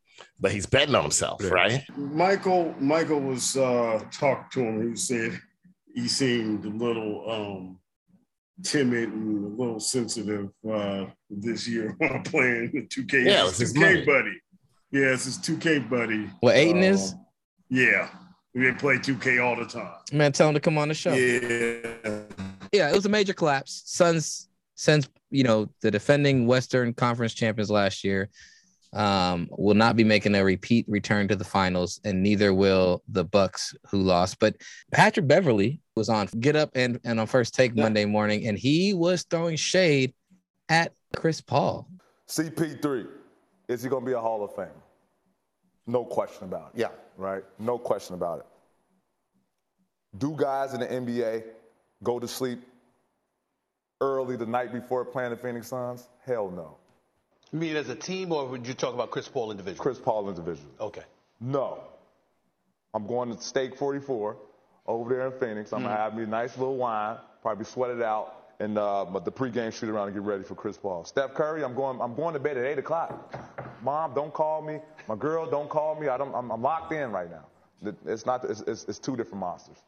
[0.40, 1.51] But he's betting on himself, Yeah.
[1.51, 1.83] right?
[1.96, 4.88] Michael Michael was uh talked to him.
[4.90, 5.38] He said
[5.94, 7.79] he seemed a little um
[8.64, 13.27] timid and a little sensitive uh this year while playing the 2K.
[13.27, 14.40] Yeah, It's it's his 2K buddy.
[14.90, 16.31] Yeah, it's his 2K buddy.
[16.40, 17.14] What Ayton Um, is?
[17.68, 18.09] Yeah.
[18.55, 19.92] We play 2K all the time.
[20.12, 21.12] Man, tell him to come on the show.
[21.12, 22.22] Yeah.
[22.72, 23.83] yeah, it was a major collapse.
[23.85, 28.31] Suns, since you know the defending Western Conference champions last year,
[28.94, 33.24] um, will not be making a repeat return to the finals, and neither will the
[33.24, 34.38] Bucks who lost.
[34.38, 34.57] But
[34.92, 38.94] Patrick Beverley was on Get Up and and on First Take Monday morning, and he
[38.94, 40.14] was throwing shade
[40.70, 41.86] at Chris Paul.
[42.28, 43.07] CP3,
[43.68, 44.70] is he going to be a Hall of Famer?
[45.86, 46.80] No question about it.
[46.80, 46.88] Yeah.
[47.16, 47.44] Right?
[47.58, 48.46] No question about it.
[50.16, 51.44] Do guys in the NBA
[52.02, 52.60] go to sleep
[54.00, 56.08] early the night before playing the Phoenix Suns?
[56.24, 56.76] Hell no.
[57.52, 59.82] You mean as a team, or would you talk about Chris Paul individually?
[59.82, 60.72] Chris Paul individually.
[60.80, 61.02] Okay.
[61.40, 61.80] No.
[62.94, 64.36] I'm going to Steak 44
[64.86, 65.72] over there in Phoenix.
[65.72, 69.04] I'm going to have me a nice little wine, probably sweat it out, and uh,
[69.04, 71.04] but the pregame shoot around and get ready for Chris Paul.
[71.04, 72.00] Steph Curry, I'm going.
[72.00, 73.34] I'm going to bed at eight o'clock.
[73.82, 74.80] Mom, don't call me.
[75.09, 76.09] My girl, don't call me.
[76.09, 76.34] I don't.
[76.34, 77.94] I'm, I'm locked in right now.
[78.04, 78.44] It's not.
[78.44, 79.78] It's, it's, it's two different monsters.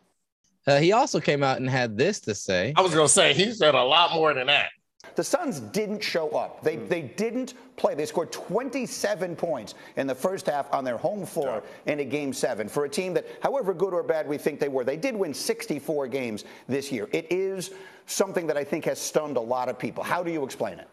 [0.67, 2.73] Uh, he also came out and had this to say.
[2.77, 4.71] I was gonna say he said a lot more than that.
[5.17, 6.63] The Suns didn't show up.
[6.63, 7.95] They, they didn't play.
[7.95, 12.33] They scored 27 points in the first half on their home floor in a game
[12.33, 15.17] seven for a team that, however good or bad we think they were, they did
[15.17, 17.09] win 64 games this year.
[17.13, 17.73] It is
[18.07, 20.03] something that I think has stunned a lot of people.
[20.03, 20.89] How do you explain it?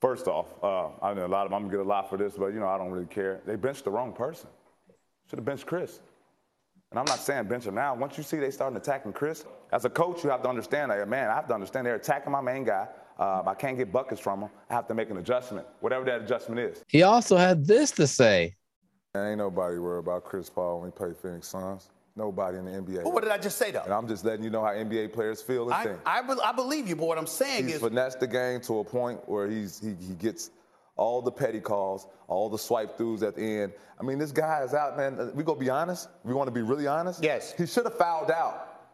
[0.00, 2.34] First off, uh, I know a lot of I'm gonna get a lot for this,
[2.34, 3.40] but you know I don't really care.
[3.44, 4.48] They benched the wrong person.
[5.28, 6.00] Should have benched Chris.
[6.90, 7.94] And I'm not saying bench him now.
[7.94, 11.06] Once you see they starting attacking Chris, as a coach, you have to understand that,
[11.08, 12.88] man, I have to understand they're attacking my main guy.
[13.20, 14.50] Um, I can't get buckets from him.
[14.70, 16.82] I have to make an adjustment, whatever that adjustment is.
[16.88, 18.56] He also had this to say.
[19.14, 21.90] And ain't nobody worried about Chris Paul when he play Phoenix Suns.
[22.16, 23.04] Nobody in the NBA.
[23.04, 23.82] Well, what did I just say, though?
[23.82, 25.98] And I'm just letting you know how NBA players feel and I, think.
[26.06, 28.78] I, be- I believe you, but what I'm saying He's is, finessed the game to
[28.78, 30.50] a point where he's he, he gets
[30.96, 33.72] all the petty calls, all the swipe throughs at the end.
[33.98, 35.30] I mean, this guy is out, man.
[35.34, 36.08] We gonna be honest.
[36.24, 37.22] We want to be really honest.
[37.22, 37.52] Yes.
[37.56, 38.88] He should have fouled out.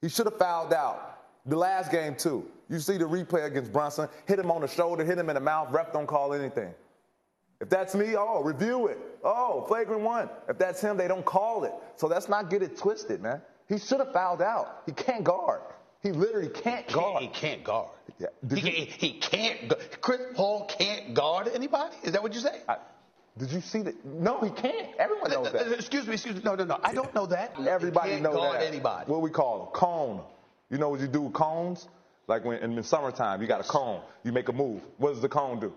[0.00, 1.18] He should have fouled out.
[1.46, 2.48] The last game too.
[2.72, 4.08] You see the replay against Brunson.
[4.26, 5.04] Hit him on the shoulder.
[5.04, 5.70] Hit him in the mouth.
[5.70, 6.72] Ref don't call anything.
[7.60, 8.98] If that's me, oh, review it.
[9.22, 10.30] Oh, flagrant one.
[10.48, 11.72] If that's him, they don't call it.
[11.96, 13.42] So let's not get it twisted, man.
[13.68, 14.84] He should have fouled out.
[14.86, 15.60] He can't guard.
[16.02, 17.22] He literally can't guard.
[17.22, 17.90] He can't guard.
[18.18, 18.28] Yeah.
[18.48, 19.68] He, can't, he can't.
[19.68, 21.94] gu- Chris Paul can't guard anybody.
[22.02, 22.62] Is that what you say?
[23.36, 24.02] Did you see that?
[24.04, 24.88] No, he can't.
[24.98, 25.66] Everyone knows that.
[25.66, 26.14] Uh, uh, excuse me.
[26.14, 26.42] Excuse me.
[26.42, 26.80] No, no, no.
[26.82, 27.54] I don't know that.
[27.60, 28.66] Everybody he can't knows guard that.
[28.66, 29.10] anybody.
[29.10, 29.68] What we call them?
[29.74, 30.22] Cone.
[30.70, 31.86] You know what you do with cones?
[32.28, 34.00] Like when in the summertime, you got a cone.
[34.24, 34.82] You make a move.
[34.98, 35.72] What does the cone do?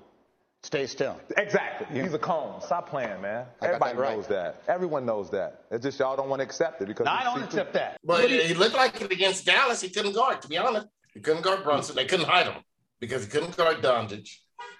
[0.63, 1.19] Stay still.
[1.37, 2.01] Exactly.
[2.01, 2.59] He's a cone.
[2.61, 3.45] Stop playing, man.
[3.61, 4.15] I Everybody that right.
[4.15, 4.63] knows that.
[4.67, 5.61] Everyone knows that.
[5.69, 7.79] It's just y'all don't want to accept it because No, I don't see accept through-
[7.81, 7.97] that.
[8.03, 9.81] But he looked like it against Dallas.
[9.81, 10.41] He couldn't guard.
[10.41, 11.95] To be honest, he couldn't guard Brunson.
[11.95, 12.63] They couldn't hide him
[12.99, 14.27] because he couldn't guard Doncic.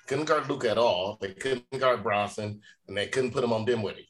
[0.07, 1.17] Couldn't guard Luke at all.
[1.21, 4.09] They couldn't guard Brunson, and they couldn't put him on Dinwiddie.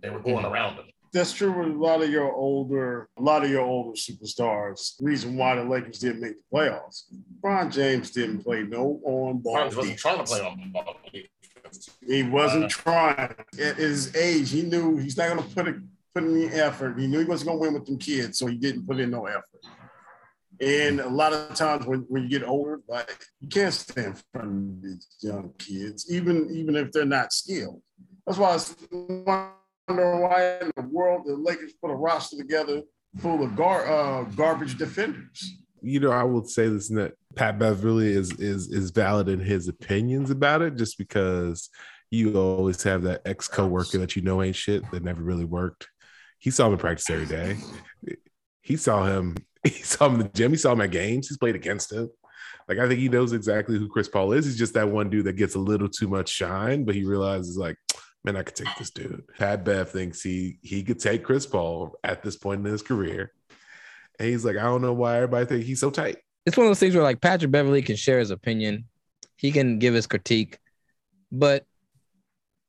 [0.00, 0.50] They were going Mhm.
[0.50, 0.84] around him.
[1.14, 4.94] That's true with a lot of your older, a lot of your older superstars.
[5.00, 7.04] Reason why the Lakers didn't make the playoffs.
[7.40, 9.70] LeBron James didn't play no on ball.
[9.70, 10.96] Wasn't trying to play on ball.
[12.04, 13.34] He wasn't uh, trying.
[13.62, 15.76] At his age, he knew he's not going to put it
[16.16, 16.98] put in the effort.
[16.98, 19.10] He knew he wasn't going to win with them kids, so he didn't put in
[19.10, 19.64] no effort.
[20.60, 24.22] And a lot of times when, when you get older, like you can't stand in
[24.32, 27.80] front of these young kids, even even if they're not skilled.
[28.26, 28.58] That's why
[29.88, 32.82] wonder why in the world the Lakers put a roster together
[33.18, 35.58] full of gar, uh, garbage defenders.
[35.82, 39.68] you know, I will say this that Pat Beverley is is is valid in his
[39.68, 41.68] opinions about it, just because
[42.10, 45.88] you always have that ex coworker that you know ain't shit that never really worked.
[46.38, 47.56] He saw him in practice every day.
[48.62, 49.36] He saw him.
[49.64, 50.50] He saw him in the gym.
[50.50, 51.26] He saw him at games.
[51.26, 52.10] He's played against him.
[52.68, 54.44] Like I think he knows exactly who Chris Paul is.
[54.44, 57.56] He's just that one dude that gets a little too much shine, but he realizes
[57.56, 57.78] like,
[58.24, 59.22] man, I could take this dude.
[59.38, 63.32] Pat Bev thinks he he could take Chris Paul at this point in his career.
[64.18, 66.18] And he's like, I don't know why everybody think he's so tight.
[66.46, 68.84] It's one of those things where like Patrick Beverley can share his opinion,
[69.36, 70.58] he can give his critique,
[71.32, 71.64] but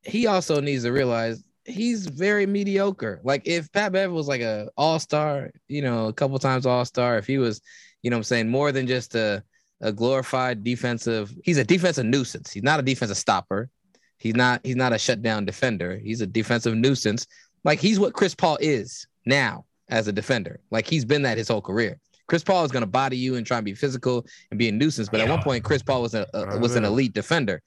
[0.01, 3.19] he also needs to realize he's very mediocre.
[3.23, 7.27] Like if Pat Bev was like a all-star, you know, a couple times all-star, if
[7.27, 7.61] he was,
[8.01, 9.43] you know I'm saying, more than just a,
[9.81, 12.51] a glorified defensive, he's a defensive nuisance.
[12.51, 13.69] He's not a defensive stopper.
[14.17, 15.97] He's not he's not a shutdown defender.
[15.97, 17.27] He's a defensive nuisance.
[17.63, 20.59] Like he's what Chris Paul is now as a defender.
[20.71, 21.99] Like he's been that his whole career.
[22.27, 24.71] Chris Paul is going to body you and try and be physical and be a
[24.71, 25.09] nuisance.
[25.09, 27.61] But at one point, Chris Paul was a, a was an elite defender.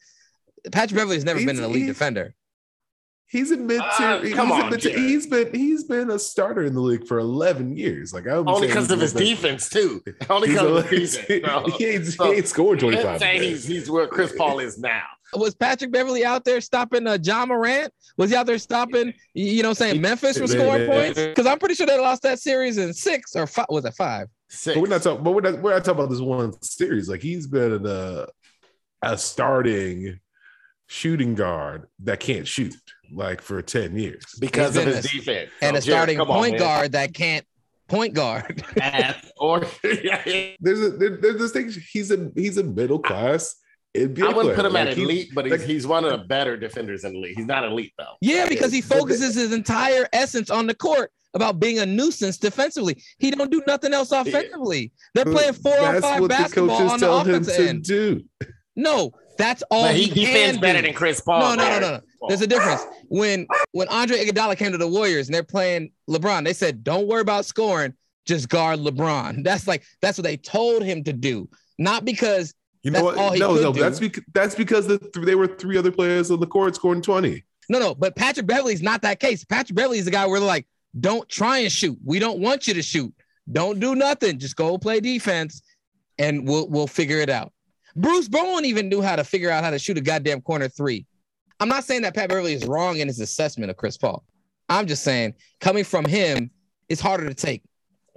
[0.73, 2.35] Patrick Beverley has never been an elite he- defender.
[3.31, 4.35] He's a mid Ah, tier.
[4.35, 7.19] come he's, a on, mid-tier- he's been he's been a starter in the league for
[7.19, 8.11] 11 years.
[8.15, 10.03] Like I would Only because of his been- defense too.
[10.31, 11.45] Only because of a- his defense.
[11.45, 11.65] bro.
[11.77, 14.61] he ain't- he So, ain't scored you can't 25 Say he's he's where Chris Paul
[14.61, 15.03] is now.
[15.35, 17.93] Was Patrick Beverley out there stopping uh, Ja Morant?
[18.17, 21.19] Was he out there stopping, you know what I'm saying, Memphis from scoring points?
[21.21, 23.67] Because I'm pretty sure they lost that series in six or five.
[23.69, 24.29] Was it five?
[24.65, 25.23] But we're not talking.
[25.23, 27.09] But we're not, we're not talking about this one series.
[27.09, 28.27] Like he's been a,
[29.03, 30.19] a starting
[30.87, 32.75] shooting guard that can't shoot
[33.13, 35.51] like for 10 years Because He's of his a- defense.
[35.61, 36.61] And So, a Jared, starting come on, point man.
[36.61, 37.45] guard that can't
[37.89, 38.65] point guard.
[39.37, 41.71] or There's a there, there's this thing.
[41.93, 43.55] He's a he's a middle class
[43.97, 44.87] NBA I wouldn't put him player.
[44.89, 47.37] at he- elite, but he's, like, he's one of the better defenders in the league.
[47.37, 48.15] He's not elite though.
[48.21, 51.11] Yeah, because he focuses his entire essence on the court.
[51.35, 53.03] about being a nuisance defensively.
[53.19, 54.93] He don't do nothing else offensively.
[55.15, 57.57] They're playing four on That's five what the basketball coaches on the tell him offensive
[57.57, 57.83] to end.
[57.85, 58.25] do.
[58.77, 60.87] No, that's all But he, he defends can better do.
[60.87, 62.01] than Chris Paul, No, no, no, no, no.
[62.29, 62.83] There's a difference.
[63.09, 67.07] When when Andre Iguodala came to the Warriors and they're playing LeBron, they said, "Don't
[67.07, 67.93] worry about scoring,
[68.27, 72.91] just guard LeBron." That's like that's what they told him to do, not because You
[72.91, 73.19] know that's what?
[73.19, 73.81] all No, no, do.
[73.81, 77.03] that's because that's because the th- they were three other players on the court scoring
[77.03, 77.45] 20.
[77.69, 79.45] No, no, but Patrick Beverley's not that case.
[79.45, 80.67] Patrick Beverley's the guy where they're like,
[80.99, 81.99] don't try and shoot.
[82.05, 83.13] We don't want you to shoot.
[83.51, 84.39] Don't do nothing.
[84.39, 85.63] Just go play defense
[86.19, 87.53] and we'll we'll figure it out.
[87.97, 91.05] Bruce Bowen even knew how to figure out how to shoot a goddamn corner three.
[91.61, 94.25] I'm not saying that Pat Beverley is wrong in his assessment of Chris Paul.
[94.69, 96.51] I'm just saying coming from him,
[96.89, 97.63] it's harder to take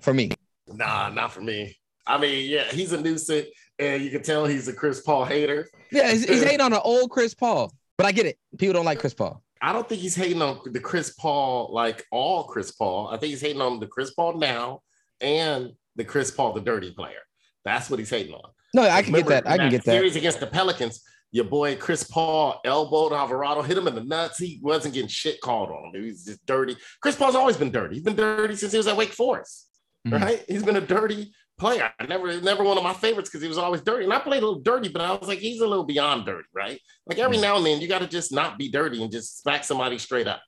[0.01, 0.31] for me.
[0.67, 1.77] Nah, not for me.
[2.05, 3.47] I mean, yeah, he's a nuisance,
[3.79, 5.69] and you can tell he's a Chris Paul hater.
[5.91, 8.37] Yeah, he's, he's hating on an old Chris Paul, but I get it.
[8.57, 9.41] People don't like Chris Paul.
[9.61, 13.07] I don't think he's hating on the Chris Paul like all Chris Paul.
[13.09, 14.81] I think he's hating on the Chris Paul now
[15.19, 17.19] and the Chris Paul, the dirty player.
[17.63, 18.49] That's what he's hating on.
[18.73, 19.47] No, I can get that.
[19.47, 19.91] I can get that.
[19.91, 21.01] Series against the Pelicans,
[21.31, 24.39] your boy Chris Paul elbowed Alvarado, hit him in the nuts.
[24.39, 26.01] He wasn't getting shit called on him.
[26.01, 26.75] He was just dirty.
[27.01, 27.95] Chris Paul's always been dirty.
[27.95, 29.67] He's been dirty since he was at Wake Forest,
[30.07, 30.23] Mm-hmm.
[30.23, 30.43] right?
[30.47, 31.31] He's been a dirty
[31.61, 31.89] player.
[31.99, 34.03] I never, never one of my favorites because he was always dirty.
[34.03, 36.47] And I played a little dirty, but I was like, he's a little beyond dirty,
[36.53, 36.79] right?
[37.05, 37.41] Like every Mm.
[37.41, 40.27] now and then, you got to just not be dirty and just smack somebody straight
[40.27, 40.41] up.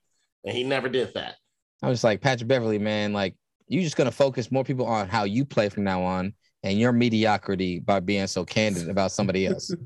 [0.44, 1.36] And he never did that.
[1.82, 3.36] I was like, Patrick Beverley, man, like
[3.68, 6.92] you're just gonna focus more people on how you play from now on and your
[6.92, 9.72] mediocrity by being so candid about somebody else.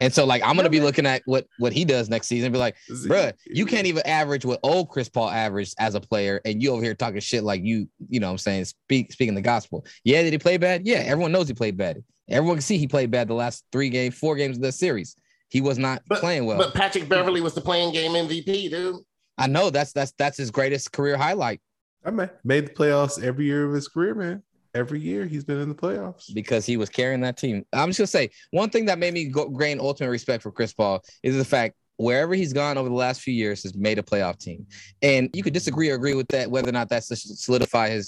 [0.00, 2.52] and so, like, I'm gonna be looking at what what he does next season and
[2.52, 6.40] be like, bruh, you can't even average what old Chris Paul averaged as a player,
[6.44, 9.34] and you over here talking shit like you, you know what I'm saying, speak speaking
[9.34, 9.84] the gospel.
[10.04, 10.86] Yeah, did he play bad?
[10.86, 12.02] Yeah, everyone knows he played bad.
[12.28, 15.16] Everyone can see he played bad the last three games, four games of the series.
[15.48, 16.58] He was not playing well.
[16.58, 18.96] But Patrick Beverley was the playing game MVP, dude.
[19.38, 21.60] I know that's that's that's his greatest career highlight.
[22.04, 24.42] I mean, made the playoffs every year of his career, man.
[24.74, 26.32] Every year he's been in the playoffs.
[26.34, 27.64] because he was carrying that team.
[27.72, 30.72] I'm just gonna say one thing that made me go, gain ultimate respect for Chris
[30.72, 34.02] Paul is the fact wherever he's gone over the last few years has made a
[34.02, 34.66] playoff team.
[35.02, 38.06] And you could disagree or agree with that whether or not that's to solidify his,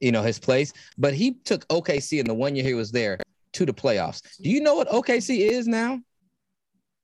[0.00, 0.72] you know, his place.
[0.98, 3.18] But he took OKC in the one year he was there
[3.54, 4.20] to the playoffs.
[4.42, 6.00] Do you know what OKC is now?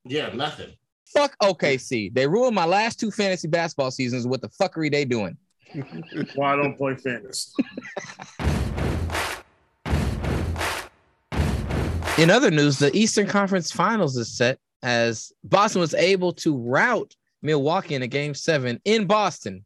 [0.04, 0.72] Yeah, nothing.
[1.14, 2.12] Fuck OKC.
[2.12, 4.26] They ruined my last two fantasy basketball seasons.
[4.26, 5.36] What the fuckery they doing?
[6.34, 7.52] Why I don't play fantasy?
[12.18, 17.14] In other news, the Eastern Conference Finals is set as Boston was able to rout
[17.42, 19.64] Milwaukee in a game seven in Boston.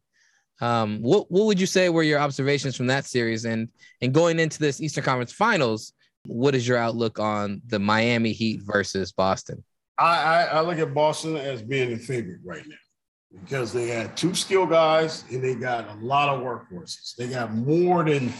[0.60, 3.46] Um, what what would you say were your observations from that series?
[3.46, 3.68] And
[4.02, 5.94] and going into this Eastern Conference Finals,
[6.26, 9.64] what is your outlook on the Miami Heat versus Boston?
[9.98, 14.14] I, I, I look at Boston as being the favorite right now because they had
[14.14, 17.16] two skill guys and they got a lot of workhorses.
[17.16, 18.30] They got more than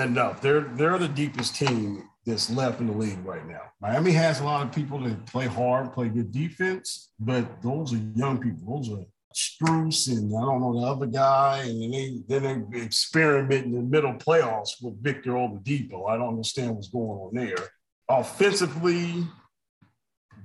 [0.00, 0.40] enough.
[0.40, 3.62] They're they're the deepest team that's left in the league right now.
[3.80, 8.00] Miami has a lot of people that play hard, play good defense, but those are
[8.14, 8.76] young people.
[8.76, 12.80] Those are Strus and I don't know the other guy, and then they then they
[12.80, 16.08] experiment in the middle playoffs with Victor Oladipo.
[16.08, 17.68] I don't understand what's going on there.
[18.08, 19.26] Offensively,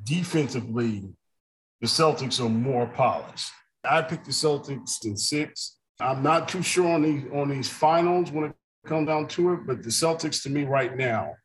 [0.04, 1.04] defensively,
[1.82, 3.52] the Celtics are more polished.
[3.84, 5.78] I picked the Celtics in six.
[6.00, 8.56] I'm not too sure on these on these finals when it
[8.86, 11.36] comes down to it, but the Celtics to me right now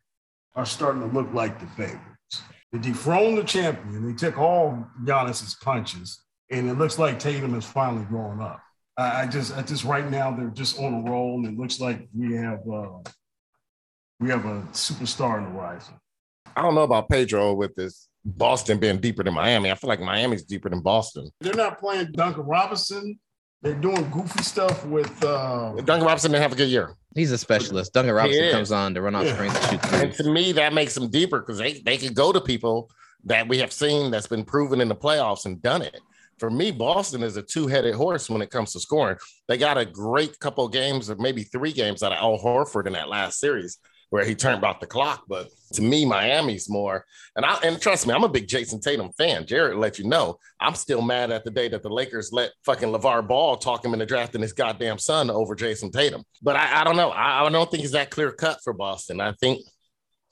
[0.55, 2.43] are starting to look like the favorites.
[2.73, 4.07] They dethroned the champion.
[4.07, 8.61] They took all Giannis's punches, and it looks like Tatum is finally growing up.
[8.97, 11.81] I, I just, I just right now they're just on a roll, and it looks
[11.81, 12.99] like we have uh,
[14.21, 15.99] we have a superstar in the rising.
[16.57, 19.71] I don't know about Pedro with this Boston being deeper than Miami.
[19.71, 21.31] I feel like Miami's deeper than Boston.
[21.41, 23.19] They're not playing Duncan Robinson.
[23.63, 26.95] They're doing goofy stuff with uh, Duncan Robinson didn't have a good year.
[27.15, 27.93] He's a specialist.
[27.93, 29.35] Duncan Robinson comes on to run off Yeah.
[29.35, 32.33] screens and shoot And to me, that makes them deeper because they, they could go
[32.33, 32.89] to people
[33.25, 36.01] that we have seen that's been proven in the playoffs and done it.
[36.39, 39.17] For me, Boston is a two-headed horse when it comes to scoring.
[39.49, 42.87] They got a great couple of games, or maybe three games out of Al Horford
[42.87, 43.79] in that last series
[44.11, 45.25] where he turned back the clock.
[45.29, 47.05] But to me, Miami's more.
[47.37, 49.47] And I and trust me, I'm a big Jayson Tatum fan.
[49.47, 50.39] Jared let you know.
[50.61, 53.93] I'm still mad at the day that the Lakers let fucking LaVar Ball talk him
[53.93, 56.25] into drafting his goddamn son over Jayson Tatum.
[56.43, 57.11] But I, I don't know.
[57.11, 59.21] I, I don't think it's that clear cut for Boston.
[59.21, 59.61] I think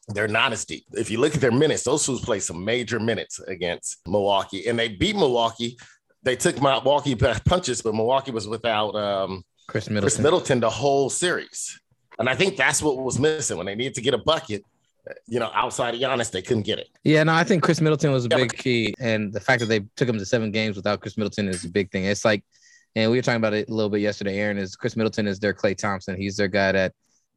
[0.09, 0.85] they're not as deep.
[0.93, 4.79] If you look at their minutes, those fools played some major minutes against Milwaukee, and
[4.79, 5.77] they beat Milwaukee.
[6.23, 10.09] They took Milwaukee back punches, but Milwaukee was without um, Khris Middleton.
[10.09, 11.81] Khris Middleton the whole series.
[12.19, 14.63] And I think that's what was missing when they needed to get a bucket.
[15.09, 16.89] Uh, you know, outside of Giannis, they couldn't get it.
[17.05, 19.81] Yeah, no, I think Khris Middleton was a big key, and the fact that they
[19.97, 22.05] took him to seven games without Khris Middleton is a big thing.
[22.05, 22.43] It's like
[22.97, 24.39] And we were talking about it a little bit yesterday.
[24.39, 26.17] Aaron is Khris Middleton is their Klay Thompson.
[26.17, 26.93] He's their guy that,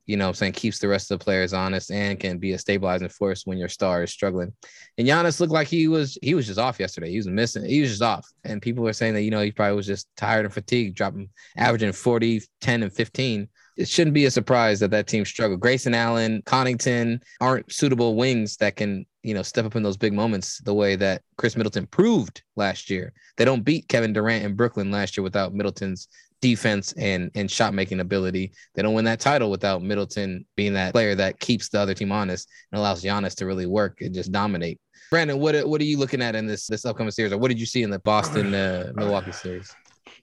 [0.05, 2.57] you know, I'm saying keeps the rest of the players honest and can be a
[2.57, 4.53] stabilizing force when your star is struggling.
[4.97, 7.11] And Giannis looked like he was he was just off yesterday.
[7.11, 7.65] He was missing.
[7.65, 8.25] He was just off.
[8.45, 11.29] And people were saying that you know he probably was just tired and fatigued, dropping
[11.57, 13.49] averaging 40, 10, and 15
[13.79, 15.61] it shouldn't be a surprise that that team struggled.
[15.61, 20.11] Grayson Allen, Connaughton aren't suitable wings that can, you know, step up in those big
[20.11, 23.13] moments the way that Khris Middleton proved last year.
[23.37, 26.09] They don't beat Kevin Durant in Brooklyn last year without Middleton's
[26.41, 28.51] defense and and shot making ability.
[28.75, 32.11] They don't win that title without Middleton being that player that keeps the other team
[32.11, 34.77] honest and allows Giannis to really work and just dominate.
[35.09, 37.61] Brandon, what what are you looking at in this this upcoming series, or what did
[37.61, 39.73] you see in the Boston uh, Milwaukee series?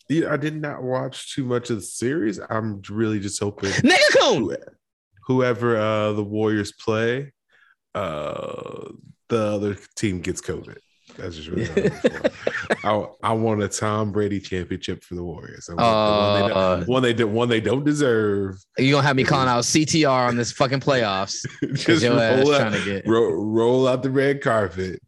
[0.09, 2.39] Yeah, I did not watch too much of the series.
[2.51, 4.57] I'm really just hoping Nigga Coon!
[5.27, 7.33] whoever uh, the Warriors play,
[7.95, 8.91] uh,
[9.29, 10.79] the other team gets COVID.
[11.17, 11.91] That's just really.
[12.85, 15.69] I, I want a Tom Brady championship for the Warriors.
[15.71, 18.57] I want the one, they Uh, don't, one they they don't deserve.
[18.77, 21.47] You gonna have me calling out CTR on this fucking playoffs?
[21.75, 25.01] Just roll, trying out, to get roll, roll out the red carpet.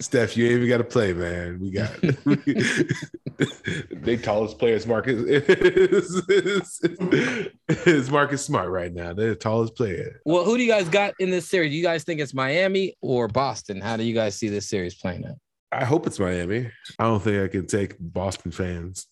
[0.00, 1.58] Steph, you ain't even got to play, man.
[1.60, 1.90] We got
[3.90, 4.86] they tallest players.
[4.86, 6.80] Marcus is, is,
[7.86, 9.12] is Marcus Smart right now.
[9.12, 10.20] They're the tallest player.
[10.24, 11.70] Well, who do you guys got in this series?
[11.70, 13.80] Do you guys think it's Miami or Boston?
[13.80, 15.36] How do you guys see this series playing out?
[15.70, 16.70] I hope it's Miami.
[16.98, 19.06] I don't think I can take Boston fans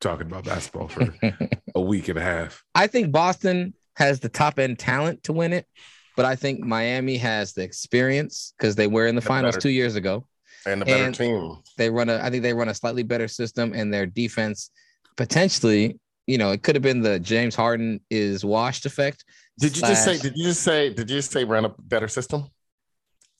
[0.00, 1.14] talking about basketball for
[1.74, 2.62] a week and a half.
[2.74, 5.66] I think Boston has the top end talent to win it,
[6.16, 9.96] but I think Miami has the experience because they were in the finals two years
[9.96, 10.26] ago.
[10.66, 11.58] And a better And team.
[11.78, 14.70] They run a, I think they run a slightly better system, and their defense
[15.16, 19.24] potentially, you know, it could have been the James Harden is washed effect.
[19.58, 20.18] Did you just say?
[20.18, 20.88] Did you just say?
[20.92, 22.46] Did you just say run a better system?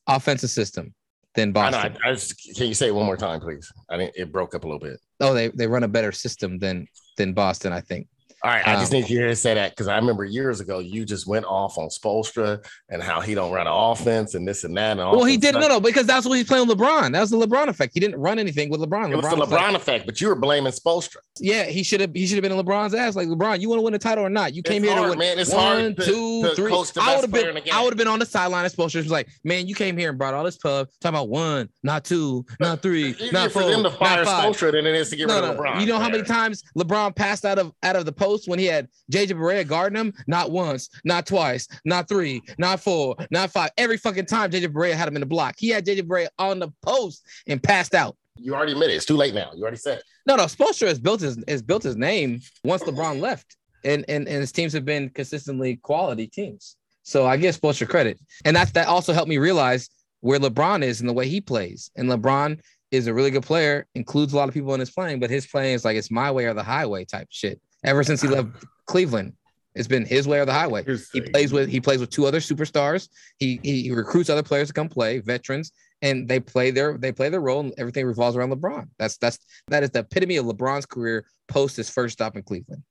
[0.06, 0.94] offensive system
[1.34, 1.92] than I Boston?
[1.92, 1.98] know.
[2.04, 3.70] I, I just, can you say it one more time, please?
[3.90, 4.16] I didn't.
[4.16, 5.00] It broke up a little bit.
[5.20, 8.08] oh, they they run a better system than than Boston, I think.
[8.46, 10.78] All right, I just Um, need you to say that because I remember years ago
[10.78, 14.62] you just went off on Spoelstra and how he don't run an offense and this
[14.62, 14.92] and that.
[14.98, 15.60] And Well, he didn't.
[15.62, 17.10] No, no, because that's what he's playing with LeBron.
[17.12, 17.92] That was the LeBron effect.
[17.92, 19.10] He didn't run anything with LeBron.
[19.10, 21.16] It was the LeBron like- effect, but you were blaming Spoelstra.
[21.40, 22.12] yeah, he should have.
[22.14, 23.16] He should have been in LeBron's ass.
[23.16, 24.54] Like LeBron, you want to win a title or not?
[24.54, 25.26] You came It's here hard, to win.
[25.26, 25.38] man.
[25.40, 26.70] It's one, hard to- two, to three.
[26.70, 27.62] coach the I would have been.
[27.72, 28.64] I would have been on the sideline.
[28.64, 30.86] As Spoelstra was like, "Man, you came here and brought all this pub.
[31.00, 34.54] Talking about one, not two, not three, not for four, them to not fire five.
[34.54, 35.50] Spoelstra than it is to get No, rid no.
[35.50, 35.80] of LeBron.
[35.80, 38.66] You know how many times LeBron passed out of out of the post when he
[38.66, 40.12] had JJ Barea guarding him?
[40.26, 43.70] Not once, not twice, not three, not four, not five.
[43.76, 45.54] Every fucking time JJ Barea had him in the block.
[45.58, 48.16] He had JJ Barea on the post and passed out.
[48.38, 49.50] You already admitted it's too late now.
[49.54, 50.02] You already said.
[50.26, 54.28] No, no, Spoelstra has built his has built his name once LeBron left, and and
[54.28, 56.76] and his teams have been consistently quality teams.
[57.02, 59.88] So I give Spoelstra credit, and that's that also helped me realize
[60.20, 61.90] where LeBron is and the way he plays.
[61.96, 62.60] And LeBron
[62.90, 65.46] is a really good player, includes a lot of people in his playing, but his
[65.46, 67.60] playing is like it's my way or the highway type shit.
[67.86, 69.32] Ever since he left Cleveland,
[69.74, 70.84] it's been his way or the highway.
[71.12, 73.08] He plays with he plays with two other superstars.
[73.38, 75.72] He he recruits other players to come play, veterans,
[76.02, 78.88] and they play their they play their role, and everything revolves around LeBron.
[78.98, 82.82] That's that's that is the epitome of LeBron's career post his first stop in Cleveland.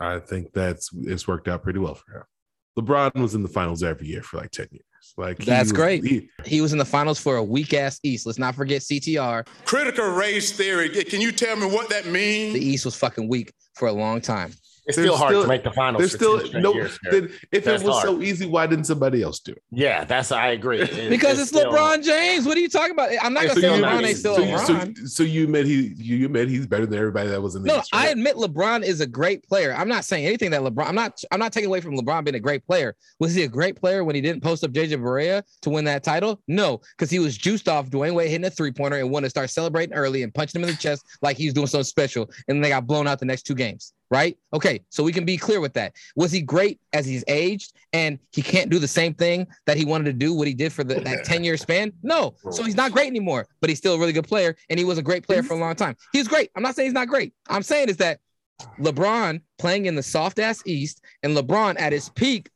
[0.00, 2.22] I think that's it's worked out pretty well for him.
[2.78, 4.84] LeBron was in the finals every year for like 10 years.
[5.16, 6.04] Like he That's was- great.
[6.04, 8.24] he- He was in the finals for a weak ass East.
[8.26, 9.44] Let's not forget CTR.
[9.64, 10.88] Critical race theory.
[10.90, 12.54] Can you tell me what that means?
[12.54, 14.52] The East was fucking weak for a long time.
[14.88, 16.00] It's still hard still- to make the finals.
[16.00, 16.72] There's for still no.
[16.74, 18.06] years, then if That's it was hard.
[18.08, 19.62] so easy, why didn't somebody else do it?
[19.70, 20.80] Yeah, that's I agree.
[20.80, 22.46] It- Because it's, still- LeBron James.
[22.46, 23.10] What are you talking about?
[23.22, 24.96] I'm not gonna say you- LeBron ain't still so you- so LeBron.
[24.98, 27.68] you- So you admit he you admit he's better than everybody that was in the
[27.68, 29.74] No, East, I admit LeBron is a great player.
[29.76, 30.86] I'm not saying anything that LeBron.
[30.86, 31.22] I'm not.
[31.30, 32.94] I'm not taking away from LeBron being a great player.
[33.20, 36.02] Was he a great player when he didn't post up JJ Barea to win that
[36.02, 36.40] title?
[36.48, 39.30] No, because he was juiced off Dwyane Wade hitting a three pointer and wanted to
[39.30, 42.22] start celebrating early and punching him in the chest like he was doing something special,
[42.48, 43.92] and then they got blown out the next two games.
[44.10, 44.38] Right?
[44.54, 45.92] Okay, so we can be clear with that.
[46.16, 49.84] Was he great as he's aged and he can't do the same thing that he
[49.84, 50.32] wanted to do?
[50.32, 51.92] What he did for the, that ten year span?
[52.02, 52.34] No.
[52.50, 53.46] So he's not great anymore.
[53.60, 55.58] But he's still a really good player, and he was a great player for a
[55.58, 55.94] long time.
[56.12, 56.50] He's great.
[56.56, 57.34] I'm not saying he's not great.
[57.50, 58.20] I'm saying is that
[58.80, 62.50] LeBron playing in the soft ass East and LeBron at his peak.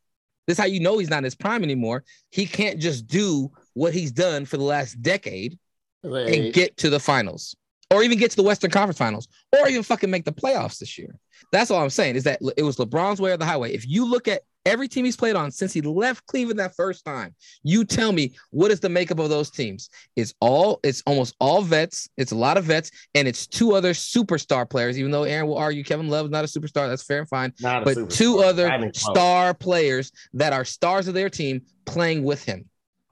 [0.46, 2.03] This is how you know he's not in his prime anymore.
[2.30, 5.59] He can't just do what he's done for the last decade
[6.03, 7.55] and get to the finals
[7.92, 10.98] or even get to the Western Conference Finals or even fucking make the playoffs this
[10.98, 11.14] year.
[11.53, 13.72] That's all I'm saying is that it was LeBron's way or the highway.
[13.72, 17.05] If you look at every team he's played on since he left Cleveland that first
[17.05, 19.90] time, you tell me what is the makeup of those teams?
[20.16, 22.09] It's all it's almost all vets.
[22.16, 24.98] It's a lot of vets, and it's two other superstar players.
[24.98, 27.53] Even though Aaron will argue Kevin Love is not a superstar, that's fair and fine.
[27.61, 29.03] Not but two other Not even close.
[29.03, 32.64] star players that are stars of their team playing with him.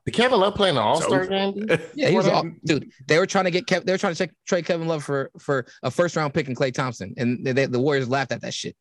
[0.07, 1.55] Did Kevin Love play in the All Star game?
[1.55, 1.81] dude?
[1.95, 2.91] Yeah, he was all, dude.
[3.07, 5.31] They were trying to get Kev, they were trying to check, trade Kevin Love for
[5.39, 8.55] for a first round pick and Klay Thompson, and they, the Warriors laughed at that
[8.55, 8.77] shit.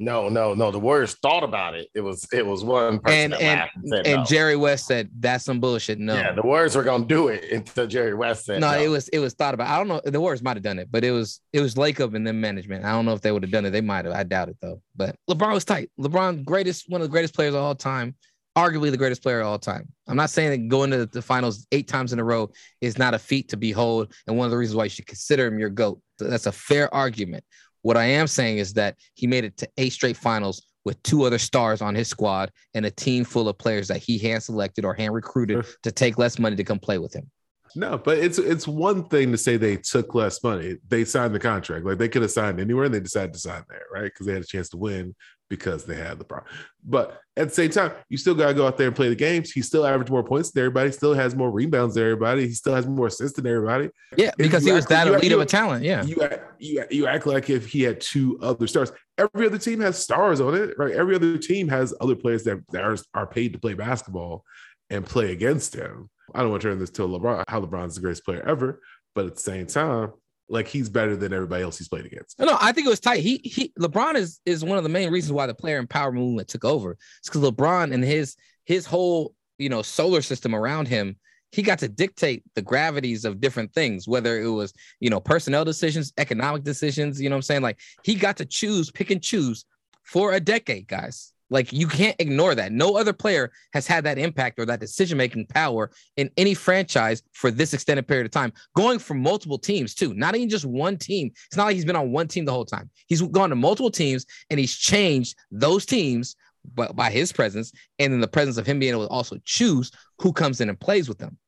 [0.00, 0.70] No, no, no.
[0.70, 1.88] The Warriors thought about it.
[1.92, 4.24] It was it was one person And that and laughed and said and no.
[4.24, 5.98] Jerry West said that's some bullshit.
[5.98, 8.78] No, Yeah, the Warriors were gonna do it until Jerry West said no, no.
[8.80, 9.66] it was it was thought about.
[9.68, 10.00] I don't know.
[10.04, 12.84] The Warriors might have done it, but it was it was Lacob and then management.
[12.84, 13.70] I don't know if they would have done it.
[13.70, 14.14] They might have.
[14.14, 14.80] I doubt it though.
[14.94, 15.90] But LeBron was tight.
[15.98, 18.14] LeBron, greatest one of the greatest players of all time,
[18.58, 19.88] arguably the greatest player of all time.
[20.08, 22.50] I'm not saying that going to the finals eight times in a row
[22.80, 25.46] is not a feat to behold, and one of the reasons why you should consider
[25.46, 26.00] him your goat.
[26.18, 27.44] That's a fair argument.
[27.82, 31.24] What I am saying is that he made it to eight straight finals with two
[31.24, 34.84] other stars on his squad and a team full of players that he hand selected
[34.84, 37.30] or hand recruited to take less money to come play with him.
[37.76, 40.76] No, but it's it's one thing to say they took less money.
[40.88, 41.84] They signed the contract.
[41.84, 44.04] Like they could have signed anywhere and they decided to sign there, right?
[44.04, 45.14] Because they had a chance to win
[45.48, 46.50] because they had the problem.
[46.84, 49.50] But at the same time, you still gotta go out there and play the games.
[49.50, 52.74] He still averaged more points than everybody, still has more rebounds than everybody, he still
[52.74, 53.90] has more assists than everybody.
[54.16, 55.84] Yeah, because he was act that act- elite of a talent.
[55.84, 56.04] Yeah.
[56.04, 58.92] You act, you, act- you act like if he had two other stars.
[59.16, 60.92] Every other team has stars on it, right?
[60.92, 64.44] Every other team has other players that, that are, are paid to play basketball
[64.90, 66.08] and play against him.
[66.34, 68.80] I don't want to turn this to LeBron, how LeBron's the greatest player ever,
[69.14, 70.12] but at the same time,
[70.48, 72.38] like he's better than everybody else he's played against.
[72.38, 73.20] No, I think it was tight.
[73.20, 76.48] He he LeBron is is one of the main reasons why the player empowerment movement
[76.48, 76.96] took over.
[77.18, 81.16] It's because LeBron and his his whole you know solar system around him,
[81.52, 85.64] he got to dictate the gravities of different things, whether it was you know personnel
[85.64, 87.20] decisions, economic decisions.
[87.20, 87.62] You know what I'm saying?
[87.62, 89.64] Like he got to choose, pick and choose
[90.02, 91.32] for a decade, guys.
[91.50, 92.72] Like you can't ignore that.
[92.72, 97.22] No other player has had that impact or that decision making power in any franchise
[97.32, 98.52] for this extended period of time.
[98.76, 101.30] Going from multiple teams too, not even just one team.
[101.46, 102.90] It's not like he's been on one team the whole time.
[103.06, 106.36] He's gone to multiple teams and he's changed those teams
[106.74, 109.90] by, by his presence and in the presence of him being able to also choose
[110.18, 111.38] who comes in and plays with them.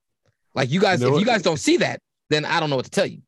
[0.55, 2.77] Like you guys, You know if you guys don't see that, then I don't know
[2.77, 3.21] what to tell you.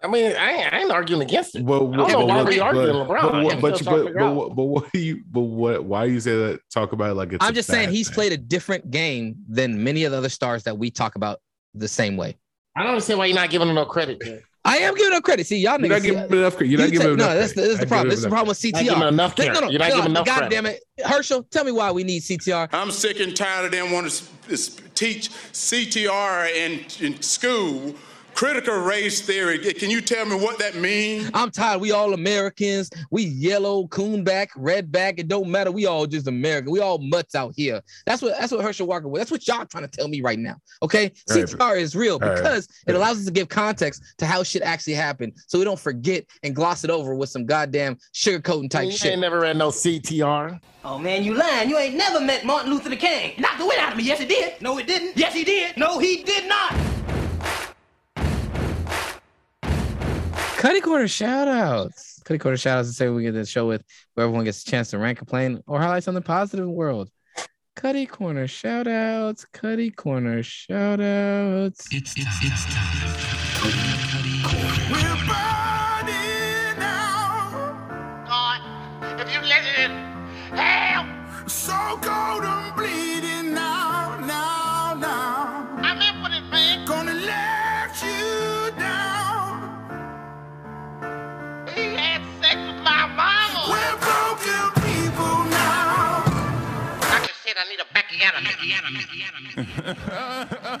[0.00, 1.64] I mean, I ain't, I ain't arguing against it.
[1.64, 3.22] Well, I don't know why we arguing but, LeBron.
[3.22, 5.22] But, I what- but, but, but, what- but what do you?
[5.28, 5.84] But what?
[5.84, 6.60] Why you say that?
[6.72, 7.44] Talk about it like it's.
[7.44, 8.14] I'm a just saying he's thing.
[8.14, 11.40] played a different game than many of the other stars that we talk about
[11.74, 12.36] the same way.
[12.76, 14.20] I don't understand why you're not giving him no credit.
[14.22, 14.40] Jay.
[14.64, 15.46] I am giving him credit.
[15.46, 16.70] See, y'all You're not giving him enough credit.
[16.70, 17.68] You're not You giving take- him no, enough that's the, credit.
[17.70, 18.08] that's the problem.
[18.10, 19.08] This is the problem with Not giving him CTR.
[19.08, 19.54] enough No, credit.
[19.54, 22.04] no, no, You're not no, giving enough God damn it, Herschel, tell me why we
[22.04, 22.68] need CTR.
[22.72, 27.94] I'm sick and tired of them wanting to s- s- teach CTR in, in school,
[28.38, 29.58] critical race theory.
[29.58, 31.28] Can you tell me what that means?
[31.34, 31.80] I'm tired.
[31.80, 32.88] We all Americans.
[33.10, 35.14] We yellow, coonback, redback.
[35.18, 35.72] It don't matter.
[35.72, 36.70] We all just American.
[36.70, 37.82] We all mutts out here.
[38.06, 39.18] That's what that's what Herschel Walker was.
[39.22, 40.54] That's what y'all trying to tell me right now.
[40.84, 42.36] Okay, All right, CTR is real all right.
[42.36, 45.80] because it allows us to give context to how shit actually happened, so we don't
[45.80, 49.12] forget and gloss it over with some goddamn sugarcoating type You shit.
[49.14, 50.60] ain't never read no CTR.
[50.84, 51.68] Oh man, you lying.
[51.68, 53.34] You ain't never met Martin Luther King.
[53.40, 54.04] Knocked the wind out of me.
[54.04, 54.62] Yes, he did.
[54.62, 55.16] No, it didn't.
[55.16, 55.76] Yes, he did.
[55.76, 56.72] No, he did not.
[60.58, 62.20] Cuddy Corner shout outs.
[62.24, 63.84] Cuddy Corner shout outs to say we get the show with
[64.14, 67.08] where everyone gets a chance to rant, complain, or highlight something positive in the world.
[67.76, 69.46] Cuddy Corner shout outs.
[69.52, 71.86] Cuddy Corner shout outs.
[71.92, 72.26] It's time.
[72.42, 74.17] It's time.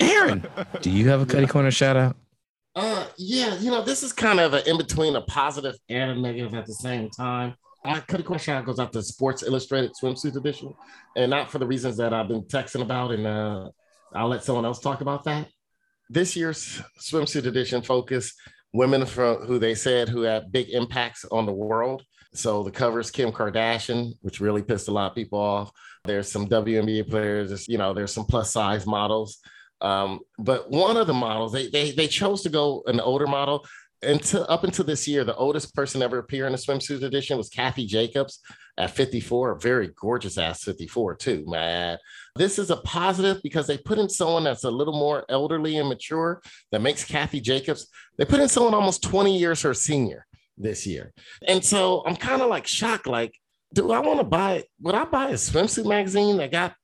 [0.00, 0.46] Aaron,
[0.80, 2.16] do you have a Cuddy Corner shout out?
[2.74, 6.14] Uh, yeah, you know, this is kind of an in between a positive and a
[6.14, 7.54] negative at the same time.
[7.84, 10.74] I cut a question out goes out to Sports Illustrated swimsuit edition,
[11.16, 13.70] and not for the reasons that I've been texting about, and uh,
[14.14, 15.48] I'll let someone else talk about that.
[16.10, 18.34] This year's swimsuit edition focus
[18.72, 22.02] women from who they said who had big impacts on the world.
[22.34, 25.70] So the covers Kim Kardashian, which really pissed a lot of people off.
[26.04, 29.38] There's some WNBA players, you know, there's some plus size models.
[29.80, 33.66] Um, but one of the models, they, they they chose to go an older model.
[34.00, 37.48] Until up until this year, the oldest person ever appear in a swimsuit edition was
[37.48, 38.40] Kathy Jacobs
[38.76, 41.98] at 54, a very gorgeous ass 54 too, man.
[42.36, 45.88] This is a positive because they put in someone that's a little more elderly and
[45.88, 47.88] mature that makes Kathy Jacobs.
[48.18, 50.27] They put in someone almost 20 years her senior
[50.58, 51.12] this year,
[51.46, 53.06] and so I'm kind of like shocked.
[53.06, 53.34] Like,
[53.72, 54.64] do I want to buy?
[54.82, 56.74] Would I buy a swimsuit magazine that got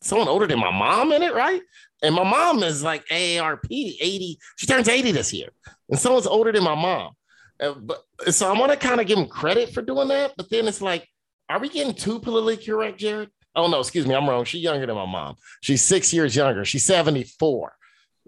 [0.00, 1.60] someone older than my mom in it, right?
[2.02, 4.38] And my mom is like AARP 80.
[4.56, 5.48] She turns 80 this year.
[5.88, 7.14] And someone's older than my mom.
[7.58, 10.34] But so I want to kind of give them credit for doing that.
[10.36, 11.08] But then it's like,
[11.48, 13.30] are we getting too politically correct, Jared?
[13.56, 14.44] Oh no, excuse me, I'm wrong.
[14.44, 15.34] She's younger than my mom.
[15.62, 16.64] She's six years younger.
[16.64, 17.72] She's 74.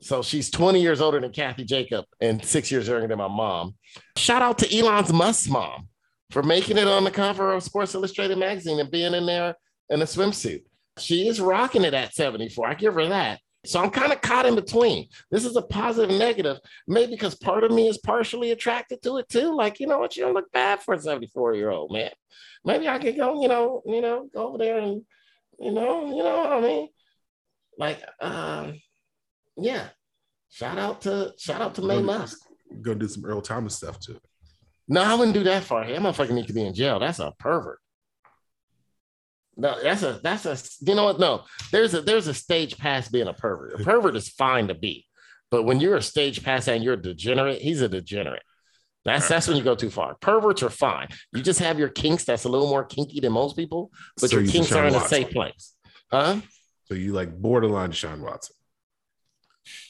[0.01, 3.75] So she's 20 years older than Kathy Jacob and six years younger than my mom.
[4.17, 5.89] Shout out to Elon's Musk mom
[6.31, 9.55] for making it on the cover of Sports Illustrated magazine and being in there
[9.91, 10.63] in a swimsuit.
[10.99, 12.69] She is rocking it at 74.
[12.69, 13.41] I give her that.
[13.67, 15.09] So I'm kind of caught in between.
[15.31, 19.29] This is a positive negative, maybe because part of me is partially attracted to it
[19.29, 19.55] too.
[19.55, 22.11] Like, you know what, you don't look bad for a 74 year old man.
[22.65, 25.03] Maybe I could go, you know, you know, go over there and,
[25.59, 26.89] you know, you know what I mean?
[27.77, 28.81] Like, um,
[29.57, 29.89] yeah.
[30.49, 32.39] Shout out to shout out to Maye Musk.
[32.83, 34.19] Go do some Earl Thomas stuff too.
[34.89, 36.03] No, I wouldn't do that for him.
[36.03, 36.99] That motherfucker need to be in jail.
[36.99, 37.79] That's a pervert.
[39.57, 40.57] No, that's a that's a
[40.89, 41.21] you know what?
[41.21, 43.81] No, there's a there's a stage past being a pervert.
[43.81, 45.07] A pervert is fine to be,
[45.51, 48.43] but when you're a stage past and you're a degenerate, he's a degenerate.
[49.05, 50.17] That's that's when you go too far.
[50.21, 51.09] Perverts are fine.
[51.33, 53.91] You just have your kinks that's a little more kinky than most people,
[54.21, 55.75] but So your kinks are in a safe place.
[56.11, 56.41] Huh?
[56.87, 58.57] So you like borderline Sean Watson.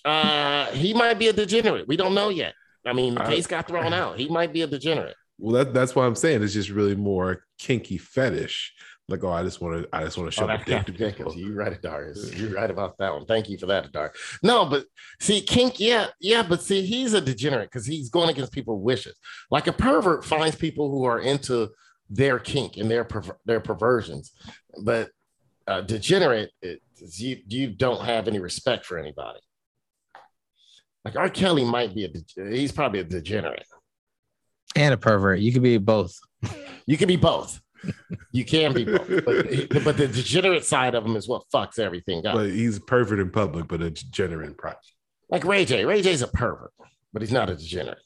[0.05, 1.89] Uh he might be a degenerate.
[1.89, 2.55] We don't know yet.
[2.87, 4.19] I mean, the case got thrown out.
[4.19, 5.17] He might be a degenerate.
[5.39, 8.73] Well, that, that's why I'm saying it's just really more kinky fetish.
[9.09, 10.87] Like, oh, I just want to, I just want to show Oh, my that's dick
[10.87, 11.35] to people.
[11.35, 12.33] You right, Darius.
[12.35, 13.27] You're right about that one.
[13.27, 14.17] Thank you for that, Darius.
[14.43, 14.85] No, but
[15.21, 19.17] see, kink, yeah, yeah, but see, he's a degenerate because he's going against people's wishes.
[19.51, 21.71] Like a pervert finds people who are into
[22.09, 24.33] their kink and their perver- their perversions,
[24.85, 25.11] but
[25.67, 26.81] uh, degenerate, it,
[27.17, 29.41] you you don't have any respect for anybody.
[31.05, 31.31] Like R.
[31.31, 33.67] Kelly might be a, de- he's probably a degenerate.
[34.77, 35.41] And a pervert.
[35.41, 36.19] You could be both.
[36.87, 37.61] You can be both.
[38.33, 42.27] You can be both, but, but the degenerate side of him is what fucks everything
[42.27, 42.35] up.
[42.35, 44.79] But he's a pervert in public, but a degenerate in private.
[45.31, 45.85] Like Ray J.
[45.85, 46.73] Ray J's a pervert,
[47.13, 47.99] but he's not a degenerate.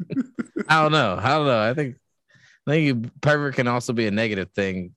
[0.68, 1.18] I don't know.
[1.20, 1.60] I don't know.
[1.60, 1.96] I think
[2.66, 4.94] I think pervert can also be a negative thing.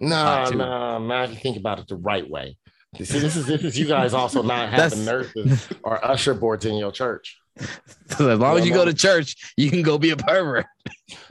[0.00, 0.56] No, too.
[0.56, 2.56] no, not if you think about it the right way.
[2.96, 6.32] You see, this is this is you guys also not That's- having nurses or usher
[6.34, 7.38] boards in your church.
[7.58, 10.66] as long as you go to church, you can go be a pervert.